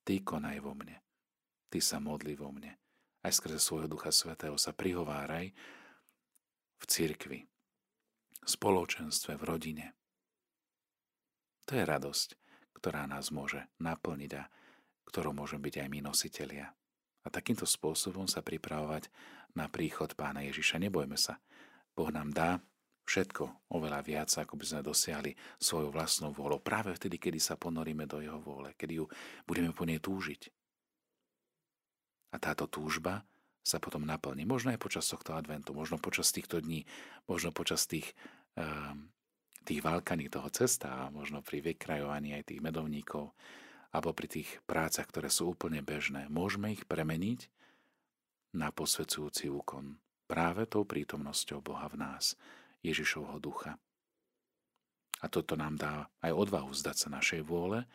Ty 0.02 0.26
konaj 0.26 0.58
vo 0.66 0.74
mne. 0.74 0.98
Ty 1.70 1.80
sa 1.80 2.02
modli 2.02 2.34
vo 2.34 2.50
mne. 2.50 2.82
Aj 3.22 3.30
skrze 3.30 3.62
svojho 3.62 3.86
Ducha 3.86 4.10
Svetého 4.10 4.58
sa 4.58 4.74
prihováraj 4.74 5.54
v 6.82 6.84
cirkvi, 6.90 7.46
v 8.42 8.50
spoločenstve, 8.50 9.38
v 9.38 9.44
rodine. 9.46 9.88
To 11.70 11.78
je 11.78 11.86
radosť, 11.86 12.30
ktorá 12.74 13.06
nás 13.06 13.30
môže 13.30 13.70
naplniť 13.78 14.32
a 14.42 14.50
ktorou 15.06 15.38
môžeme 15.38 15.70
byť 15.70 15.86
aj 15.86 15.88
my 15.94 16.00
nositelia. 16.02 16.74
A 17.22 17.28
takýmto 17.30 17.70
spôsobom 17.70 18.26
sa 18.26 18.42
pripravovať 18.42 19.08
na 19.54 19.70
príchod 19.70 20.10
pána 20.18 20.42
Ježiša. 20.48 20.82
Nebojme 20.82 21.20
sa. 21.20 21.38
Boh 21.94 22.10
nám 22.10 22.34
dá 22.34 22.50
všetko 23.06 23.74
oveľa 23.76 24.00
viac, 24.06 24.30
ako 24.32 24.56
by 24.56 24.66
sme 24.66 24.82
dosiahli 24.88 25.32
svojou 25.60 25.92
vlastnou 25.92 26.32
vôľou. 26.32 26.64
Práve 26.64 26.96
vtedy, 26.96 27.20
kedy 27.20 27.40
sa 27.44 27.60
ponoríme 27.60 28.08
do 28.08 28.24
jeho 28.24 28.40
vôle, 28.40 28.72
kedy 28.80 29.04
ju 29.04 29.06
budeme 29.44 29.76
po 29.76 29.84
nej 29.84 30.00
túžiť. 30.00 30.48
A 32.32 32.40
táto 32.40 32.66
túžba 32.72 33.28
sa 33.62 33.78
potom 33.78 34.08
naplní. 34.08 34.48
Možno 34.48 34.74
aj 34.74 34.80
počas 34.82 35.06
tohto 35.06 35.38
adventu, 35.38 35.76
možno 35.76 36.02
počas 36.02 36.34
týchto 36.34 36.64
dní, 36.64 36.88
možno 37.30 37.54
počas 37.54 37.86
tých, 37.86 38.16
um, 38.58 39.12
tých 39.68 39.84
toho 40.32 40.50
cesta 40.50 41.06
a 41.06 41.14
možno 41.14 41.46
pri 41.46 41.62
vykrajovaní 41.62 42.34
aj 42.34 42.50
tých 42.50 42.64
medovníkov 42.64 43.36
alebo 43.92 44.16
pri 44.16 44.28
tých 44.28 44.50
prácach, 44.64 45.08
ktoré 45.08 45.28
sú 45.28 45.52
úplne 45.52 45.84
bežné. 45.84 46.32
Môžeme 46.32 46.72
ich 46.72 46.88
premeniť 46.88 47.52
na 48.56 48.72
posvedzujúci 48.72 49.52
úkon 49.52 50.00
práve 50.28 50.64
tou 50.68 50.88
prítomnosťou 50.88 51.60
Boha 51.60 51.92
v 51.92 52.00
nás. 52.00 52.40
Ježišovho 52.82 53.38
ducha. 53.38 53.78
A 55.22 55.30
toto 55.30 55.54
nám 55.54 55.78
dá 55.78 56.10
aj 56.26 56.34
odvahu 56.34 56.74
zdať 56.74 56.98
sa 56.98 57.10
našej 57.14 57.46
vôle, 57.46 57.86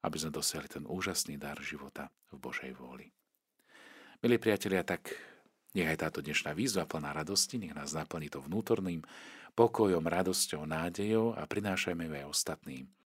aby 0.00 0.16
sme 0.16 0.32
dosiahli 0.32 0.68
ten 0.80 0.84
úžasný 0.88 1.36
dar 1.36 1.60
života 1.60 2.08
v 2.32 2.40
Božej 2.40 2.72
vôli. 2.72 3.12
Milí 4.24 4.40
priatelia, 4.40 4.80
tak 4.80 5.12
nech 5.76 5.88
aj 5.92 6.08
táto 6.08 6.24
dnešná 6.24 6.56
výzva 6.56 6.88
plná 6.88 7.12
radosti, 7.12 7.60
nech 7.60 7.76
nás 7.76 7.92
naplní 7.92 8.32
to 8.32 8.40
vnútorným 8.40 9.04
pokojom, 9.52 10.08
radosťou, 10.08 10.64
nádejou 10.64 11.36
a 11.36 11.44
prinášajme 11.44 12.08
ju 12.08 12.12
aj 12.16 12.26
ostatným. 12.32 12.90